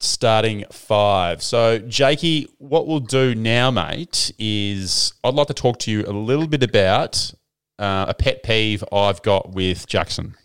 starting 0.00 0.64
five. 0.70 1.42
So, 1.42 1.78
Jakey, 1.78 2.48
what 2.58 2.86
we'll 2.86 3.00
do 3.00 3.34
now, 3.34 3.70
mate, 3.70 4.32
is 4.38 5.12
I'd 5.24 5.34
like 5.34 5.48
to 5.48 5.54
talk 5.54 5.78
to 5.80 5.90
you 5.90 6.04
a 6.06 6.12
little 6.12 6.46
bit 6.46 6.62
about 6.62 7.32
uh, 7.78 8.06
a 8.08 8.14
pet 8.14 8.42
peeve 8.42 8.84
I've 8.92 9.22
got 9.22 9.52
with 9.52 9.86
Jackson. 9.86 10.36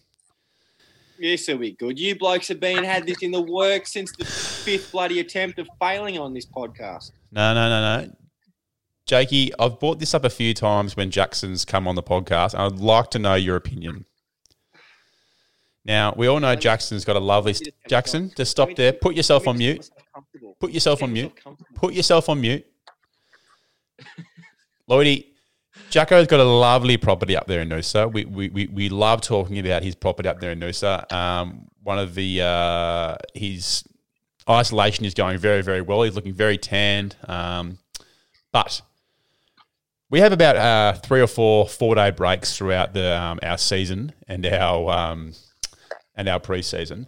This 1.20 1.48
will 1.48 1.58
be 1.58 1.72
good. 1.72 2.00
You 2.00 2.18
blokes 2.18 2.50
have 2.50 2.60
been 2.60 2.84
had 2.84 3.06
this 3.08 3.22
in 3.22 3.32
the 3.32 3.42
works 3.42 3.94
since 3.94 4.12
the 4.12 4.26
fifth 4.26 4.92
bloody 4.92 5.20
attempt 5.20 5.58
of 5.60 5.68
failing 5.80 6.20
on 6.20 6.34
this 6.34 6.46
podcast. 6.46 7.12
No, 7.32 7.54
no, 7.54 7.70
no, 7.70 8.02
no. 8.02 8.16
Jakey, 9.06 9.52
I've 9.60 9.80
brought 9.80 10.00
this 10.00 10.14
up 10.14 10.24
a 10.24 10.30
few 10.30 10.54
times 10.54 10.96
when 10.96 11.12
Jackson's 11.12 11.66
come 11.66 11.88
on 11.88 11.96
the 11.96 12.04
podcast, 12.04 12.54
and 12.54 12.62
I'd 12.62 12.80
like 12.80 13.10
to 13.12 13.20
know 13.20 13.36
your 13.36 13.56
opinion. 13.56 14.06
Now, 15.86 16.14
we 16.16 16.28
all 16.28 16.40
know 16.40 16.56
Jackson's 16.56 17.04
got 17.04 17.16
a 17.16 17.20
lovely. 17.20 17.56
Jackson, 17.90 18.32
just 18.36 18.52
stop 18.52 18.74
there. 18.76 18.94
Put 18.94 19.16
yourself 19.16 19.48
on 19.48 19.58
mute. 19.58 19.90
Put 20.60 20.72
yourself 20.72 21.04
on 21.04 21.12
mute. 21.12 21.34
Put 21.76 21.94
yourself 21.94 22.30
on 22.30 22.40
mute. 22.40 22.66
Lloydie, 24.90 25.26
Jacko's 25.90 26.28
got 26.28 26.40
a 26.40 26.44
lovely 26.44 26.98
property 26.98 27.36
up 27.36 27.48
there 27.48 27.62
in 27.62 27.70
Noosa. 27.70 28.12
We, 28.12 28.26
we, 28.26 28.50
we, 28.50 28.68
we 28.68 28.90
love 28.90 29.22
talking 29.22 29.60
about 29.60 29.84
his 29.84 29.96
property 29.96 30.30
up 30.30 30.40
there 30.40 30.52
in 30.52 30.60
Noosa. 30.60 31.12
Um, 31.12 31.68
one 31.84 32.00
of 32.00 32.16
the 32.16 32.42
uh, 32.42 33.16
his 33.34 33.84
isolation 34.50 35.06
is 35.06 35.14
going 35.14 35.38
very 35.38 35.62
very 35.62 35.82
well. 35.82 36.04
He's 36.04 36.16
looking 36.16 36.34
very 36.34 36.58
tanned. 36.58 37.16
Um, 37.28 37.78
but 38.52 38.82
we 40.10 40.20
have 40.20 40.32
about 40.32 40.56
uh, 40.56 40.94
three 40.94 41.22
or 41.22 41.28
four 41.28 41.68
four 41.68 41.96
day 41.96 42.12
breaks 42.12 42.56
throughout 42.56 42.94
the 42.94 43.20
um, 43.20 43.40
our 43.44 43.58
season 43.58 44.14
and 44.28 44.46
our 44.46 44.90
um, 44.92 45.34
and 46.16 46.30
our 46.30 46.40
preseason. 46.40 47.08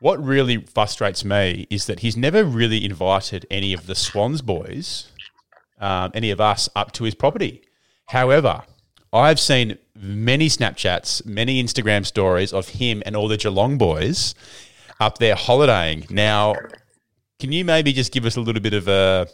What 0.00 0.22
really 0.22 0.58
frustrates 0.58 1.24
me 1.24 1.66
is 1.70 1.86
that 1.86 2.00
he's 2.00 2.16
never 2.16 2.44
really 2.44 2.84
invited 2.84 3.46
any 3.50 3.72
of 3.72 3.86
the 3.86 3.94
Swans 3.94 4.42
boys, 4.42 5.10
um, 5.80 6.10
any 6.14 6.30
of 6.30 6.40
us, 6.40 6.68
up 6.76 6.92
to 6.92 7.04
his 7.04 7.14
property. 7.14 7.62
However, 8.06 8.62
I've 9.12 9.40
seen 9.40 9.78
many 9.94 10.48
Snapchats, 10.48 11.24
many 11.24 11.62
Instagram 11.62 12.04
stories 12.04 12.52
of 12.52 12.68
him 12.68 13.02
and 13.06 13.16
all 13.16 13.28
the 13.28 13.38
Geelong 13.38 13.78
boys 13.78 14.34
up 15.00 15.18
there 15.18 15.34
holidaying. 15.34 16.06
Now, 16.10 16.54
can 17.38 17.52
you 17.52 17.64
maybe 17.64 17.92
just 17.92 18.12
give 18.12 18.26
us 18.26 18.36
a 18.36 18.40
little 18.40 18.62
bit 18.62 18.74
of 18.74 18.88
a 18.88 19.28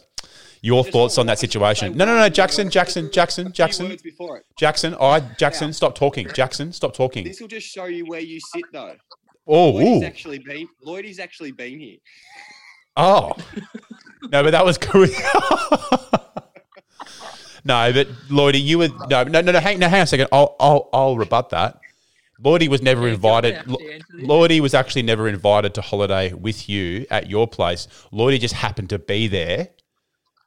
your 0.63 0.83
thoughts 0.83 1.19
on 1.19 1.27
that 1.27 1.37
situation? 1.37 1.95
No, 1.95 2.05
no, 2.05 2.17
no, 2.17 2.29
Jackson, 2.29 2.71
Jackson, 2.71 3.11
Jackson, 3.11 3.51
Jackson, 3.51 3.95
before 4.01 4.37
it. 4.37 4.45
Jackson. 4.57 4.95
I 4.99 5.19
Jackson, 5.37 5.73
stop 5.73 5.93
talking. 5.93 6.27
Jackson, 6.33 6.73
stop 6.73 6.95
talking. 6.95 7.23
This 7.25 7.39
will 7.39 7.47
just 7.47 7.67
show 7.67 7.85
you 7.85 8.05
where 8.05 8.21
you 8.21 8.39
sit, 8.39 8.63
though. 8.71 8.95
Oh, 9.45 9.73
Lloydie's 9.73 10.01
ooh. 10.01 10.05
actually 10.05 10.39
been. 10.39 10.67
Lloydie's 10.83 11.19
actually 11.19 11.51
been 11.51 11.79
here. 11.79 11.97
Oh. 12.97 13.33
No, 14.31 14.41
but 14.41 14.51
that 14.51 14.63
was 14.63 14.77
good. 14.77 15.09
no, 17.65 17.91
but 17.91 18.07
Lloydie, 18.29 18.63
you 18.63 18.77
were 18.77 18.87
no, 19.09 19.23
no, 19.25 19.41
no, 19.41 19.51
no. 19.51 19.59
Hang, 19.59 19.79
no, 19.79 19.89
hang 19.89 19.99
on 19.99 20.03
a 20.03 20.07
second. 20.07 20.29
I'll, 20.31 20.55
I'll, 20.61 20.89
I'll 20.93 21.17
rebut 21.17 21.49
that. 21.49 21.77
Lloydie 22.41 22.69
was 22.69 22.81
never 22.81 23.07
invited. 23.07 23.55
jump 23.55 23.71
out 23.71 23.79
the 23.79 23.91
end 23.91 24.01
of 24.01 24.19
this. 24.19 24.27
Lloydie 24.27 24.59
was 24.61 24.73
actually 24.73 25.03
never 25.03 25.27
invited 25.27 25.73
to 25.75 25.81
holiday 25.81 26.31
with 26.31 26.69
you 26.69 27.05
at 27.11 27.29
your 27.29 27.47
place. 27.47 27.89
Lloydie 28.13 28.39
just 28.39 28.53
happened 28.53 28.89
to 28.91 28.97
be 28.97 29.27
there, 29.27 29.67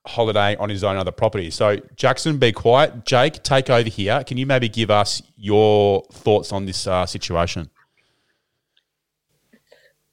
holiday 0.07 0.57
on 0.57 0.69
his 0.69 0.85
own 0.85 0.97
other 0.97 1.11
property. 1.13 1.51
So 1.51 1.77
Jackson, 1.97 2.39
be 2.39 2.53
quiet. 2.53 3.05
Jake, 3.05 3.43
take 3.43 3.69
over 3.71 3.89
here. 3.89 4.23
Can 4.25 4.37
you 4.39 4.47
maybe 4.47 4.69
give 4.69 4.91
us 4.91 5.23
your 5.37 6.03
thoughts 6.13 6.53
on 6.53 6.67
this 6.67 6.87
uh, 6.87 7.07
situation? 7.07 7.71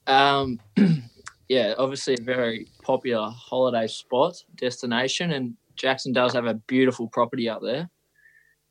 Um, 0.06 0.60
yeah, 1.48 1.74
obviously 1.78 2.14
a 2.14 2.22
very 2.22 2.68
popular 2.82 3.30
holiday 3.30 3.86
spot 3.86 4.34
destination, 4.56 5.32
and 5.32 5.54
Jackson 5.76 6.12
does 6.12 6.32
have 6.34 6.46
a 6.46 6.54
beautiful 6.54 7.08
property 7.08 7.48
up 7.48 7.62
there. 7.62 7.88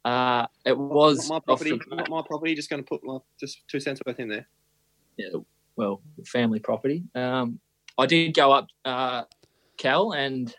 Uh, 0.06 0.46
it 0.66 0.78
was 0.78 1.30
Not 1.30 1.36
my 1.36 1.40
property. 1.56 1.72
the- 1.72 1.96
Not 1.96 2.10
my 2.10 2.22
property. 2.26 2.56
Just 2.56 2.70
going 2.70 2.84
to 2.84 2.88
put 2.88 3.04
my 3.04 3.18
just 3.40 3.68
two 3.68 3.80
cents 3.80 4.02
worth 4.06 4.20
in 4.20 4.28
there. 4.28 4.48
yeah, 5.18 5.30
well, 5.76 6.02
family 6.26 6.60
property. 6.60 7.04
Um, 7.16 7.60
I 7.98 8.06
did 8.06 8.34
go 8.34 8.52
up, 8.52 8.68
uh, 8.86 9.24
Cal, 9.78 10.12
and 10.14 10.54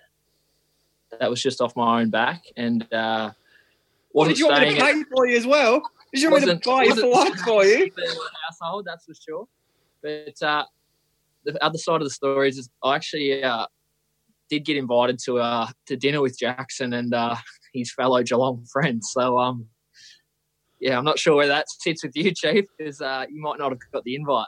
that 1.20 1.30
was 1.30 1.42
just 1.42 1.60
off 1.60 1.74
my 1.76 2.00
own 2.00 2.10
back, 2.10 2.42
and 2.56 2.90
uh, 2.92 3.30
wasn't 4.12 4.36
did 4.36 4.40
you 4.40 4.46
want 4.48 4.60
me 4.60 4.66
staying 4.70 4.80
to 4.80 4.86
at- 4.86 4.94
pay 4.94 5.04
for 5.14 5.26
you 5.26 5.36
as 5.36 5.46
well? 5.46 5.82
Did 6.12 6.22
you 6.22 6.30
want 6.30 6.46
me 6.46 6.54
to 6.54 6.60
buy 6.64 6.84
your 6.84 7.10
wasn't- 7.10 7.40
for 7.40 7.64
you? 7.64 7.90
the 7.96 8.16
household, 8.48 8.84
that's 8.86 9.04
for 9.04 9.14
sure. 9.14 9.48
But 10.02 10.40
uh, 10.46 10.64
the 11.44 11.64
other 11.64 11.78
side 11.78 11.96
of 11.96 12.04
the 12.04 12.10
story 12.10 12.48
is 12.48 12.68
I 12.82 12.94
actually 12.94 13.42
uh, 13.42 13.66
did 14.48 14.64
get 14.64 14.76
invited 14.76 15.18
to 15.24 15.38
uh, 15.38 15.68
to 15.86 15.96
dinner 15.96 16.20
with 16.20 16.38
Jackson 16.38 16.92
and 16.92 17.12
uh, 17.12 17.36
his 17.74 17.92
fellow 17.92 18.22
Geelong 18.22 18.64
friends. 18.72 19.10
So 19.12 19.38
um, 19.38 19.66
yeah, 20.80 20.98
I'm 20.98 21.04
not 21.04 21.18
sure 21.18 21.34
where 21.36 21.48
that 21.48 21.70
sits 21.70 22.04
with 22.04 22.14
you, 22.14 22.32
Chief, 22.32 22.66
because 22.76 23.00
uh, 23.00 23.24
you 23.28 23.40
might 23.40 23.58
not 23.58 23.72
have 23.72 23.78
got 23.92 24.04
the 24.04 24.14
invite. 24.14 24.46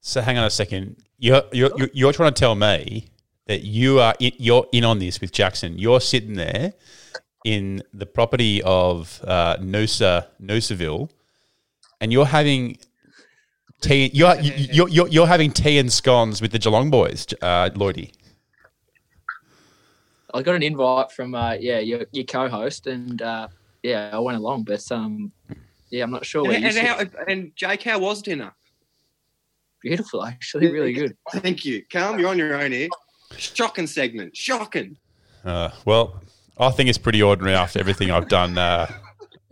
So 0.00 0.20
hang 0.20 0.38
on 0.38 0.44
a 0.44 0.50
second. 0.50 0.96
You're 1.18 1.42
you're 1.52 1.70
you're, 1.76 1.90
you're 1.92 2.12
trying 2.12 2.32
to 2.32 2.38
tell 2.38 2.54
me 2.54 3.08
that 3.48 3.64
you 3.64 3.98
are 3.98 4.14
in, 4.20 4.32
you're 4.36 4.66
in 4.72 4.84
on 4.84 5.00
this 5.00 5.20
with 5.20 5.32
Jackson. 5.32 5.78
You're 5.78 6.00
sitting 6.00 6.34
there 6.34 6.74
in 7.44 7.82
the 7.92 8.06
property 8.06 8.62
of 8.62 9.20
uh, 9.26 9.56
Noosa 9.56 10.26
Noosaville, 10.40 11.10
and 12.00 12.12
you're 12.12 12.26
having 12.26 12.78
tea. 13.80 14.10
You're 14.12 14.38
you're, 14.40 14.88
you're 14.88 15.08
you're 15.08 15.26
having 15.26 15.50
tea 15.50 15.78
and 15.78 15.92
scones 15.92 16.40
with 16.40 16.52
the 16.52 16.58
Geelong 16.58 16.90
boys, 16.90 17.26
uh, 17.42 17.70
Lloydie. 17.70 18.12
I 20.34 20.42
got 20.42 20.54
an 20.54 20.62
invite 20.62 21.10
from 21.10 21.34
uh, 21.34 21.54
yeah 21.54 21.78
your, 21.78 22.04
your 22.12 22.24
co-host, 22.24 22.86
and 22.86 23.20
uh, 23.22 23.48
yeah, 23.82 24.10
I 24.12 24.18
went 24.18 24.36
along. 24.36 24.64
But 24.64 24.84
um, 24.92 25.32
yeah, 25.90 26.04
I'm 26.04 26.10
not 26.10 26.26
sure 26.26 26.42
where 26.42 26.54
And, 26.54 26.62
you 26.62 26.80
and, 26.80 26.86
how, 26.86 27.22
and 27.26 27.52
Jake, 27.56 27.82
how 27.82 27.98
was 27.98 28.20
dinner? 28.20 28.52
Beautiful, 29.80 30.24
actually, 30.24 30.70
really 30.70 30.92
good. 30.92 31.16
Thank 31.36 31.64
you. 31.64 31.82
Calm, 31.90 32.18
you're 32.18 32.28
on 32.28 32.36
your 32.36 32.60
own 32.60 32.72
here. 32.72 32.88
Shocking 33.36 33.86
segment. 33.86 34.36
Shocking. 34.36 34.96
Uh, 35.44 35.70
well, 35.84 36.22
I 36.58 36.70
think 36.70 36.88
it's 36.88 36.98
pretty 36.98 37.22
ordinary 37.22 37.54
after 37.54 37.78
everything 37.78 38.10
I've 38.10 38.28
done. 38.28 38.56
Uh, 38.58 38.90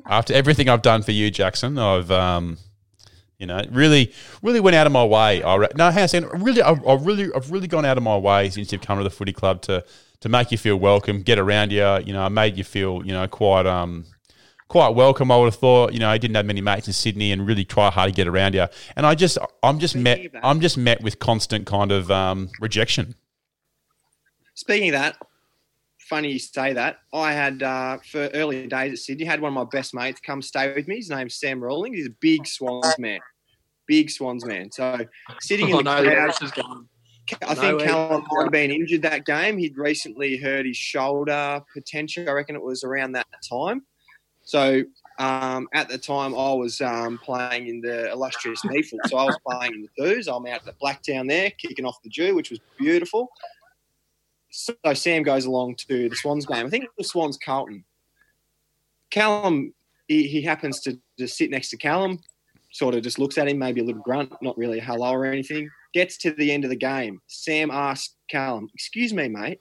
after 0.07 0.35
everything 0.35 0.69
I've 0.69 0.83
done 0.83 1.03
for 1.03 1.13
you, 1.13 1.31
Jackson, 1.31 1.79
I've 1.79 2.11
um, 2.11 2.59
you 3.39 3.47
know 3.47 3.61
really 3.71 4.13
really 4.43 4.61
went 4.61 4.77
out 4.77 4.87
of 4.87 4.93
my 4.93 5.05
way. 5.05 5.43
I 5.43 5.55
re- 5.57 5.69
no, 5.77 5.91
hang 5.91 5.99
on 6.01 6.05
a 6.05 6.09
second. 6.09 6.43
Really, 6.43 6.63
I've, 6.63 6.87
I've 6.87 7.05
really 7.07 7.29
I've 7.35 7.51
really 7.51 7.69
gone 7.69 7.85
out 7.85 7.97
of 7.97 8.03
my 8.03 8.17
way 8.17 8.51
since 8.51 8.73
you've 8.73 8.81
come 8.83 8.99
to 8.99 9.05
the 9.05 9.11
footy 9.11 9.33
club 9.33 9.63
to 9.63 9.85
to 10.21 10.29
make 10.29 10.51
you 10.51 10.59
feel 10.59 10.77
welcome, 10.77 11.23
get 11.23 11.39
around 11.39 11.71
you. 11.73 11.85
You 12.05 12.13
know, 12.13 12.23
I 12.23 12.29
made 12.29 12.57
you 12.57 12.65
feel 12.65 13.03
you 13.05 13.13
know 13.13 13.27
quite 13.29 13.67
um 13.67 14.05
quite 14.69 14.89
welcome. 14.97 15.31
I 15.31 15.37
would 15.37 15.45
have 15.47 15.57
thought, 15.61 15.93
you 15.93 16.01
know, 16.01 16.09
I 16.09 16.19
didn't 16.19 16.35
have 16.35 16.47
many 16.47 16.61
mates 16.61 16.89
in 16.89 16.93
Sydney 16.93 17.31
and 17.31 17.47
really 17.47 17.65
try 17.65 17.89
hard 17.89 18.11
to 18.11 18.17
get 18.17 18.27
around 18.27 18.53
you. 18.55 18.67
And 18.97 19.07
I 19.07 19.15
just, 19.15 19.39
I'm 19.63 19.79
just 19.79 19.95
met, 19.95 20.15
Speaking 20.17 20.27
of 20.27 20.33
that- 20.33 20.45
I'm 20.45 20.61
just 20.61 20.77
met 20.77 21.01
with 21.03 21.21
constant 21.21 21.67
kind 21.67 21.93
of 21.93 22.11
um, 22.11 22.49
rejection. 22.61 23.15
Speaking 24.57 24.89
of 24.89 24.95
that, 24.95 25.17
funny 26.01 26.33
you 26.33 26.39
say 26.39 26.73
that. 26.73 27.01
I 27.13 27.33
had 27.33 27.63
uh, 27.63 27.99
for 27.99 28.31
early 28.33 28.67
days 28.67 28.93
at 28.93 28.99
Sydney, 28.99 29.27
had 29.27 29.41
one 29.41 29.51
of 29.51 29.55
my 29.55 29.65
best 29.71 29.95
mates 29.95 30.19
come 30.19 30.41
stay 30.41 30.73
with 30.73 30.89
me. 30.89 30.97
His 30.97 31.11
name's 31.11 31.35
Sam 31.35 31.61
Rawling. 31.61 31.95
He's 31.95 32.07
a 32.07 32.15
big 32.21 32.47
Swans 32.47 32.99
man, 32.99 33.21
big 33.87 34.11
Swans 34.11 34.47
man. 34.47 34.73
So 34.73 34.99
sitting 35.41 35.69
in 35.71 35.77
the 35.77 35.83
know 35.83 36.03
where 36.03 36.31
crowd. 36.31 36.87
I 37.43 37.55
No 37.55 37.61
think. 37.61 37.83
Callum 37.83 38.25
might 38.31 38.45
have 38.45 38.53
been 38.53 38.71
injured 38.71 39.03
that 39.03 39.27
game. 39.27 39.59
He'd 39.59 39.77
recently 39.77 40.39
hurt 40.39 40.65
his 40.65 40.77
shoulder 40.77 41.61
potential. 41.75 42.29
I 42.29 42.33
reckon 42.33 42.57
it 42.57 42.63
was 42.63 42.83
around 42.83 43.13
that 43.13 43.27
time. 43.47 43.83
So 44.43 44.85
Um, 45.19 45.67
at 45.73 45.89
the 45.89 45.97
time, 45.97 46.35
I 46.35 46.53
was 46.53 46.81
um, 46.83 47.19
playing 47.19 47.69
in 47.69 47.81
the 47.81 48.13
illustrious 48.13 48.61
NEAFL, 48.63 49.09
so 49.09 49.17
I 49.17 49.25
was 49.25 49.39
playing 49.47 49.75
in 49.75 49.83
the 49.83 49.89
twos. 49.99 50.29
I'm 50.29 50.47
out 50.47 50.61
at 50.61 50.65
the 50.67 50.75
Blacktown 50.75 51.27
there, 51.27 51.51
kicking 51.51 51.87
off 51.87 52.03
the 52.03 52.11
Jew, 52.11 52.35
which 52.35 52.51
was 52.51 52.61
beautiful. 52.79 53.31
So 54.57 54.75
Sam 54.95 55.23
goes 55.23 55.45
along 55.45 55.75
to 55.89 56.09
the 56.09 56.17
Swans 56.17 56.47
game. 56.47 56.65
I 56.65 56.71
think 56.71 56.87
was 56.97 57.11
Swans 57.11 57.37
Carlton. 57.37 57.85
Callum, 59.11 59.75
he, 60.09 60.27
he 60.27 60.41
happens 60.41 60.81
to 60.81 60.99
just 61.19 61.37
sit 61.37 61.51
next 61.51 61.69
to 61.71 61.77
Callum, 61.77 62.21
sort 62.73 62.95
of 62.95 63.03
just 63.03 63.19
looks 63.19 63.37
at 63.37 63.49
him, 63.49 63.59
maybe 63.59 63.83
a 63.83 63.85
little 63.85 64.01
grunt, 64.01 64.33
not 64.41 64.57
really 64.57 64.79
a 64.79 64.83
hello 64.83 65.13
or 65.13 65.27
anything. 65.27 65.69
Gets 65.93 66.17
to 66.19 66.31
the 66.33 66.51
end 66.51 66.65
of 66.65 66.71
the 66.71 66.77
game. 66.77 67.21
Sam 67.27 67.71
asks 67.71 68.17
Callum, 68.31 68.71
"Excuse 68.73 69.13
me, 69.13 69.29
mate, 69.29 69.61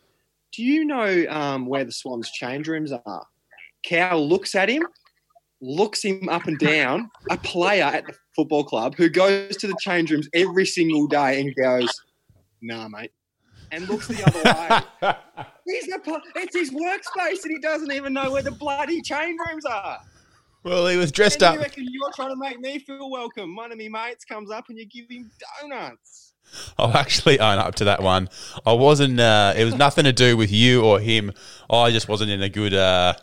do 0.54 0.64
you 0.64 0.86
know 0.86 1.26
um, 1.30 1.66
where 1.66 1.84
the 1.84 1.92
Swans 1.92 2.32
change 2.32 2.70
rooms 2.70 2.94
are?" 2.94 3.28
Cal 3.84 4.26
looks 4.26 4.56
at 4.56 4.70
him, 4.70 4.84
looks 5.60 6.04
him 6.06 6.30
up 6.30 6.48
and 6.48 6.58
down. 6.58 7.12
A 7.30 7.38
player 7.38 7.84
at 7.84 8.08
the 8.08 8.14
football 8.34 8.64
club 8.64 8.96
who 8.96 9.10
goes 9.10 9.58
to 9.58 9.68
the 9.68 9.76
change 9.82 10.10
rooms 10.10 10.30
every 10.34 10.66
single 10.66 11.06
day 11.06 11.42
and 11.42 11.54
goes, 11.54 11.90
"Nah, 12.62 12.88
mate," 12.88 13.12
and 13.76 13.88
looks 13.88 14.08
the 14.08 14.24
other 14.26 14.42
way. 15.02 15.16
He's 15.66 15.88
a, 15.92 16.00
it's 16.36 16.56
his 16.56 16.72
workspace, 16.72 17.44
and 17.44 17.52
he 17.52 17.60
doesn't 17.60 17.92
even 17.92 18.14
know 18.14 18.32
where 18.32 18.44
the 18.44 18.52
bloody 18.52 19.02
chain 19.02 19.36
rooms 19.48 19.66
are. 19.66 20.00
Well, 20.64 20.88
he 20.88 20.98
was 20.98 21.12
dressed 21.12 21.42
and 21.42 21.50
up. 21.50 21.56
You 21.56 21.62
reckon 21.62 21.88
you're 21.90 22.12
trying 22.12 22.30
to 22.30 22.36
make 22.36 22.60
me 22.60 22.80
feel 22.80 23.10
welcome? 23.10 23.56
One 23.56 23.72
of 23.72 23.78
my 23.78 23.88
mates 23.88 24.26
comes 24.26 24.52
up 24.52 24.66
and 24.70 24.78
you 24.78 24.86
give 24.86 25.10
him 25.10 25.30
donuts. 25.62 26.34
I'll 26.78 26.96
actually 26.96 27.40
own 27.40 27.58
up 27.58 27.76
to 27.76 27.86
that 27.86 28.02
one. 28.02 28.30
I 28.66 28.74
wasn't. 28.74 29.20
Uh, 29.20 29.54
it 29.56 29.66
was 29.66 29.76
nothing 29.76 30.06
to 30.06 30.14
do 30.14 30.38
with 30.38 30.52
you 30.52 30.84
or 30.84 31.00
him. 31.00 31.32
I 31.70 31.92
just 31.92 32.08
wasn't 32.08 32.32
in 32.32 32.42
a 32.42 32.50
good. 32.50 32.74
Uh, 32.74 33.14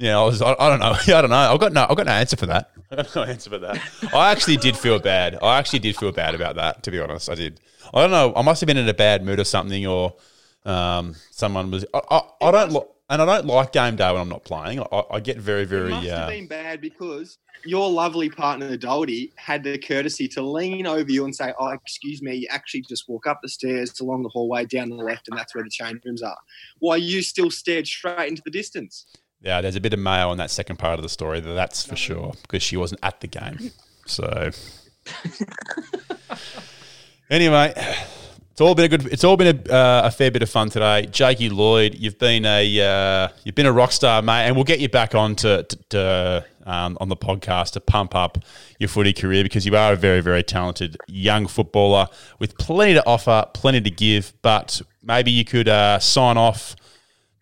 yeah, 0.00 0.18
I 0.18 0.24
was. 0.24 0.40
I, 0.40 0.56
I 0.58 0.70
don't 0.70 0.80
know. 0.80 0.92
I 1.06 1.20
don't 1.20 1.28
know. 1.28 1.36
I've 1.36 1.60
got 1.60 1.72
no. 1.74 1.86
I've 1.88 1.96
got 1.96 2.06
no 2.06 2.12
answer 2.12 2.36
for 2.36 2.46
that. 2.46 2.70
I 2.90 2.96
got 2.96 3.14
no 3.14 3.22
answer 3.24 3.50
for 3.50 3.58
that. 3.58 3.78
I 4.14 4.32
actually 4.32 4.56
did 4.56 4.76
feel 4.76 4.98
bad. 4.98 5.38
I 5.42 5.58
actually 5.58 5.80
did 5.80 5.94
feel 5.94 6.10
bad 6.10 6.34
about 6.34 6.56
that. 6.56 6.82
To 6.84 6.90
be 6.90 6.98
honest, 6.98 7.28
I 7.28 7.34
did. 7.34 7.60
I 7.92 8.00
don't 8.00 8.10
know. 8.10 8.32
I 8.34 8.40
must 8.40 8.62
have 8.62 8.66
been 8.66 8.78
in 8.78 8.88
a 8.88 8.94
bad 8.94 9.22
mood 9.22 9.38
or 9.38 9.44
something, 9.44 9.86
or 9.86 10.14
um, 10.64 11.16
someone 11.30 11.70
was. 11.70 11.84
I, 11.92 12.00
I, 12.10 12.22
I 12.40 12.50
don't. 12.50 12.72
Li- 12.72 12.80
and 13.10 13.20
I 13.20 13.26
don't 13.26 13.46
like 13.46 13.72
game 13.72 13.96
day 13.96 14.10
when 14.12 14.22
I'm 14.22 14.28
not 14.28 14.44
playing. 14.44 14.80
I, 14.80 15.02
I 15.10 15.20
get 15.20 15.36
very, 15.36 15.64
very. 15.64 15.88
It 15.88 15.96
must 15.96 16.08
uh, 16.08 16.16
have 16.20 16.28
been 16.28 16.46
bad 16.46 16.80
because 16.80 17.38
your 17.66 17.90
lovely 17.90 18.30
partner 18.30 18.76
Doldy 18.76 19.32
had 19.34 19.64
the 19.64 19.76
courtesy 19.76 20.28
to 20.28 20.42
lean 20.42 20.86
over 20.86 21.10
you 21.10 21.24
and 21.24 21.34
say, 21.34 21.52
"Oh, 21.58 21.68
excuse 21.68 22.22
me, 22.22 22.36
you 22.36 22.48
actually 22.48 22.82
just 22.82 23.06
walk 23.06 23.26
up 23.26 23.40
the 23.42 23.48
stairs 23.50 24.00
along 24.00 24.22
the 24.22 24.30
hallway 24.30 24.64
down 24.64 24.88
the 24.88 24.96
left, 24.96 25.28
and 25.28 25.36
that's 25.36 25.54
where 25.54 25.64
the 25.64 25.68
change 25.68 26.00
rooms 26.06 26.22
are." 26.22 26.38
While 26.78 26.98
you 26.98 27.20
still 27.20 27.50
stared 27.50 27.86
straight 27.86 28.28
into 28.28 28.42
the 28.44 28.50
distance. 28.50 29.04
Yeah, 29.42 29.60
there's 29.60 29.76
a 29.76 29.80
bit 29.80 29.94
of 29.94 29.98
mayo 29.98 30.28
on 30.28 30.36
that 30.36 30.50
second 30.50 30.78
part 30.78 30.98
of 30.98 31.02
the 31.02 31.08
story, 31.08 31.40
that's 31.40 31.84
for 31.84 31.96
sure, 31.96 32.34
because 32.42 32.62
she 32.62 32.76
wasn't 32.76 33.00
at 33.02 33.20
the 33.20 33.26
game. 33.26 33.70
So, 34.06 34.50
anyway, 37.30 37.72
it's 38.50 38.60
all 38.60 38.74
been 38.74 38.84
a 38.86 38.88
good. 38.88 39.06
It's 39.06 39.22
all 39.22 39.36
been 39.36 39.56
a, 39.56 39.72
uh, 39.72 40.02
a 40.06 40.10
fair 40.10 40.30
bit 40.30 40.42
of 40.42 40.50
fun 40.50 40.68
today. 40.68 41.06
Jakey 41.06 41.48
Lloyd, 41.48 41.94
you've 41.94 42.18
been 42.18 42.44
a 42.44 42.80
uh, 42.80 43.28
you've 43.44 43.54
been 43.54 43.66
a 43.66 43.72
rock 43.72 43.92
star, 43.92 44.20
mate, 44.20 44.46
and 44.46 44.56
we'll 44.56 44.64
get 44.64 44.80
you 44.80 44.88
back 44.88 45.14
on 45.14 45.36
to, 45.36 45.62
to, 45.62 45.78
to 45.90 46.46
um, 46.66 46.98
on 47.00 47.08
the 47.08 47.16
podcast 47.16 47.70
to 47.72 47.80
pump 47.80 48.14
up 48.16 48.38
your 48.78 48.88
footy 48.88 49.12
career 49.12 49.44
because 49.44 49.64
you 49.64 49.76
are 49.76 49.92
a 49.92 49.96
very 49.96 50.20
very 50.20 50.42
talented 50.42 50.96
young 51.06 51.46
footballer 51.46 52.08
with 52.38 52.58
plenty 52.58 52.94
to 52.94 53.06
offer, 53.06 53.46
plenty 53.54 53.80
to 53.80 53.90
give. 53.90 54.32
But 54.42 54.82
maybe 55.02 55.30
you 55.30 55.44
could 55.44 55.68
uh, 55.68 56.00
sign 56.00 56.36
off 56.36 56.74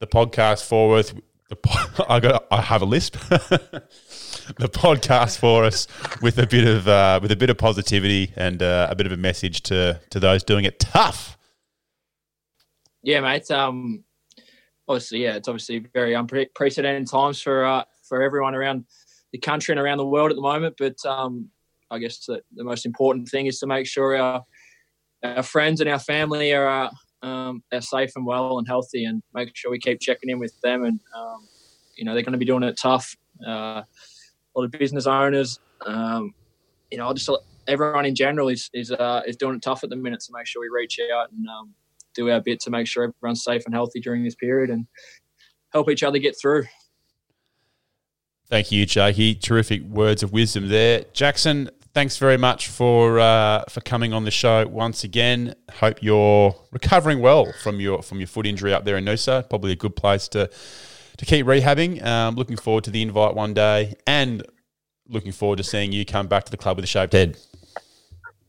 the 0.00 0.06
podcast 0.06 0.64
for 0.68 0.98
us. 0.98 1.12
The 1.48 2.04
I 2.08 2.20
got 2.20 2.46
I 2.50 2.60
have 2.60 2.82
a 2.82 2.84
lisp. 2.84 3.14
the 4.58 4.68
podcast 4.68 5.38
for 5.38 5.64
us 5.64 5.86
with 6.20 6.38
a 6.38 6.46
bit 6.46 6.66
of 6.66 6.86
uh, 6.88 7.20
with 7.22 7.32
a 7.32 7.36
bit 7.36 7.50
of 7.50 7.58
positivity 7.58 8.32
and 8.36 8.62
uh, 8.62 8.88
a 8.90 8.94
bit 8.94 9.06
of 9.06 9.12
a 9.12 9.16
message 9.16 9.62
to 9.64 10.00
to 10.10 10.20
those 10.20 10.44
doing 10.44 10.64
it 10.64 10.78
tough. 10.78 11.38
Yeah, 13.02 13.20
mate. 13.20 13.50
Um, 13.50 14.04
obviously, 14.86 15.22
yeah, 15.22 15.36
it's 15.36 15.48
obviously 15.48 15.78
very 15.94 16.14
unprecedented 16.14 17.08
times 17.08 17.40
for 17.40 17.64
uh, 17.64 17.84
for 18.02 18.22
everyone 18.22 18.54
around 18.54 18.84
the 19.32 19.38
country 19.38 19.72
and 19.72 19.80
around 19.80 19.98
the 19.98 20.06
world 20.06 20.30
at 20.30 20.36
the 20.36 20.42
moment. 20.42 20.74
But 20.78 20.96
um, 21.06 21.48
I 21.90 21.98
guess 21.98 22.26
the, 22.26 22.42
the 22.54 22.64
most 22.64 22.84
important 22.84 23.28
thing 23.28 23.46
is 23.46 23.58
to 23.60 23.66
make 23.66 23.86
sure 23.86 24.16
our 24.16 24.44
our 25.22 25.42
friends 25.42 25.80
and 25.80 25.88
our 25.88 25.98
family 25.98 26.52
are 26.52 26.68
uh, 26.68 26.90
um, 27.22 27.62
they're 27.70 27.80
safe 27.80 28.12
and 28.16 28.26
well 28.26 28.58
and 28.58 28.66
healthy, 28.66 29.04
and 29.04 29.22
make 29.34 29.54
sure 29.54 29.70
we 29.70 29.78
keep 29.78 30.00
checking 30.00 30.30
in 30.30 30.38
with 30.38 30.58
them. 30.60 30.84
And 30.84 31.00
um, 31.16 31.46
you 31.96 32.04
know 32.04 32.14
they're 32.14 32.22
going 32.22 32.32
to 32.32 32.38
be 32.38 32.44
doing 32.44 32.62
it 32.62 32.76
tough. 32.76 33.16
Uh, 33.46 33.82
a 33.82 33.86
lot 34.54 34.64
of 34.64 34.70
business 34.70 35.06
owners, 35.06 35.60
um, 35.86 36.34
you 36.90 36.98
know, 36.98 37.12
just 37.12 37.30
everyone 37.66 38.06
in 38.06 38.14
general 38.14 38.48
is 38.48 38.70
is 38.72 38.90
uh, 38.90 39.22
is 39.26 39.36
doing 39.36 39.56
it 39.56 39.62
tough 39.62 39.84
at 39.84 39.90
the 39.90 39.96
minute. 39.96 40.22
So 40.22 40.32
make 40.32 40.46
sure 40.46 40.62
we 40.62 40.68
reach 40.68 40.98
out 41.12 41.30
and 41.30 41.46
um, 41.48 41.74
do 42.14 42.30
our 42.30 42.40
bit 42.40 42.60
to 42.60 42.70
make 42.70 42.86
sure 42.86 43.04
everyone's 43.04 43.44
safe 43.44 43.62
and 43.64 43.74
healthy 43.74 44.00
during 44.00 44.24
this 44.24 44.34
period 44.34 44.70
and 44.70 44.86
help 45.72 45.90
each 45.90 46.02
other 46.02 46.18
get 46.18 46.34
through. 46.40 46.64
Thank 48.46 48.72
you, 48.72 48.86
Jakey. 48.86 49.34
Terrific 49.34 49.82
words 49.82 50.22
of 50.22 50.32
wisdom 50.32 50.68
there, 50.68 51.04
Jackson. 51.12 51.70
Thanks 51.98 52.16
very 52.16 52.36
much 52.36 52.68
for 52.68 53.18
uh, 53.18 53.64
for 53.68 53.80
coming 53.80 54.12
on 54.12 54.22
the 54.22 54.30
show 54.30 54.64
once 54.68 55.02
again. 55.02 55.56
Hope 55.68 56.00
you're 56.00 56.54
recovering 56.70 57.18
well 57.18 57.52
from 57.64 57.80
your 57.80 58.02
from 58.02 58.20
your 58.20 58.28
foot 58.28 58.46
injury 58.46 58.72
up 58.72 58.84
there 58.84 58.96
in 58.96 59.04
Noosa. 59.04 59.48
Probably 59.50 59.72
a 59.72 59.74
good 59.74 59.96
place 59.96 60.28
to 60.28 60.48
to 61.16 61.24
keep 61.24 61.44
rehabbing. 61.44 62.00
Um, 62.06 62.36
looking 62.36 62.56
forward 62.56 62.84
to 62.84 62.92
the 62.92 63.02
invite 63.02 63.34
one 63.34 63.52
day, 63.52 63.96
and 64.06 64.46
looking 65.08 65.32
forward 65.32 65.56
to 65.56 65.64
seeing 65.64 65.90
you 65.90 66.04
come 66.04 66.28
back 66.28 66.44
to 66.44 66.52
the 66.52 66.56
club 66.56 66.76
with 66.76 66.84
a 66.84 66.86
shaved 66.86 67.14
head. 67.14 67.36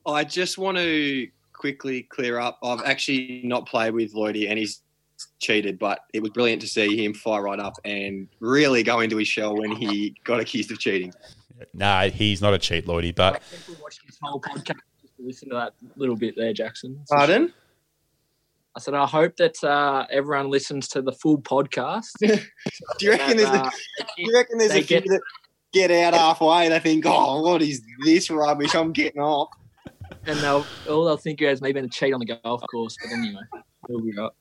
I 0.06 0.26
just 0.26 0.60
want 0.60 0.78
to 0.78 1.28
quickly 1.52 2.04
clear 2.04 2.38
up. 2.38 2.60
I've 2.62 2.84
actually 2.86 3.42
not 3.46 3.66
played 3.66 3.96
with 3.96 4.14
Lloydie, 4.14 4.48
and 4.48 4.60
he's 4.60 4.84
cheated, 5.40 5.80
but 5.80 6.02
it 6.14 6.22
was 6.22 6.30
brilliant 6.30 6.62
to 6.62 6.68
see 6.68 7.04
him 7.04 7.16
fire 7.16 7.42
right 7.42 7.60
up 7.60 7.78
and 7.84 8.28
really 8.42 8.84
go 8.84 9.00
into 9.00 9.18
his 9.18 9.28
shell 9.28 9.58
when 9.58 9.72
he 9.72 10.16
got 10.24 10.40
accused 10.40 10.72
of 10.72 10.78
cheating. 10.78 11.12
Nah, 11.74 12.04
he's 12.10 12.42
not 12.42 12.54
a 12.54 12.58
cheat, 12.58 12.86
Lloydie, 12.86 13.14
but 13.16 13.36
I 13.36 13.40
think 13.40 13.78
we 13.78 13.82
watched 13.84 14.02
this 14.06 14.18
whole 14.22 14.40
podcast 14.40 14.78
just 15.02 15.16
to 15.18 15.24
listen 15.26 15.50
to 15.50 15.56
that 15.56 15.74
little 15.96 16.16
bit 16.16 16.36
there, 16.36 16.54
Jackson. 16.54 17.00
Pardon? 17.10 17.54
I 18.76 18.80
said, 18.80 18.94
I 18.94 19.06
hope 19.06 19.36
that 19.38 19.62
uh, 19.64 20.06
everyone 20.12 20.50
listens 20.50 20.88
to 20.90 21.02
the 21.02 21.12
full 21.12 21.40
podcast. 21.42 22.12
Do 22.20 22.38
you 23.02 23.12
reckon 23.12 23.38
there's 23.38 23.50
a, 23.50 23.62
Uh, 23.64 23.70
do 24.16 24.24
you 24.24 24.34
reckon 24.34 24.58
there's 24.58 24.72
they 24.72 24.80
a 24.80 24.84
few 24.84 25.02
get- 25.02 25.10
that 25.10 25.22
get 25.74 25.92
out 25.92 26.14
halfway? 26.14 26.70
They 26.70 26.80
think, 26.80 27.06
"Oh, 27.08 27.42
what 27.42 27.62
is 27.62 27.82
this 28.06 28.30
rubbish? 28.30 28.76
I'm 28.76 28.92
getting 28.94 29.22
off." 29.22 29.50
and 30.26 30.38
they'll 30.40 30.66
all 30.90 31.06
they'll 31.06 31.18
think 31.18 31.40
you 31.42 31.48
is 31.50 31.62
maybe 31.62 31.80
a 31.80 31.88
cheat 31.88 32.14
on 32.14 32.20
the 32.20 32.26
golf 32.44 32.62
course. 32.72 32.96
But 33.04 33.12
anyway, 33.18 33.42
we'll 33.88 34.02
be 34.02 34.12
right. 34.18 34.32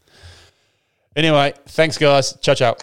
anyway, 1.17 1.55
thanks, 1.67 1.99
guys. 1.99 2.37
Ciao, 2.41 2.55
ciao. 2.55 2.77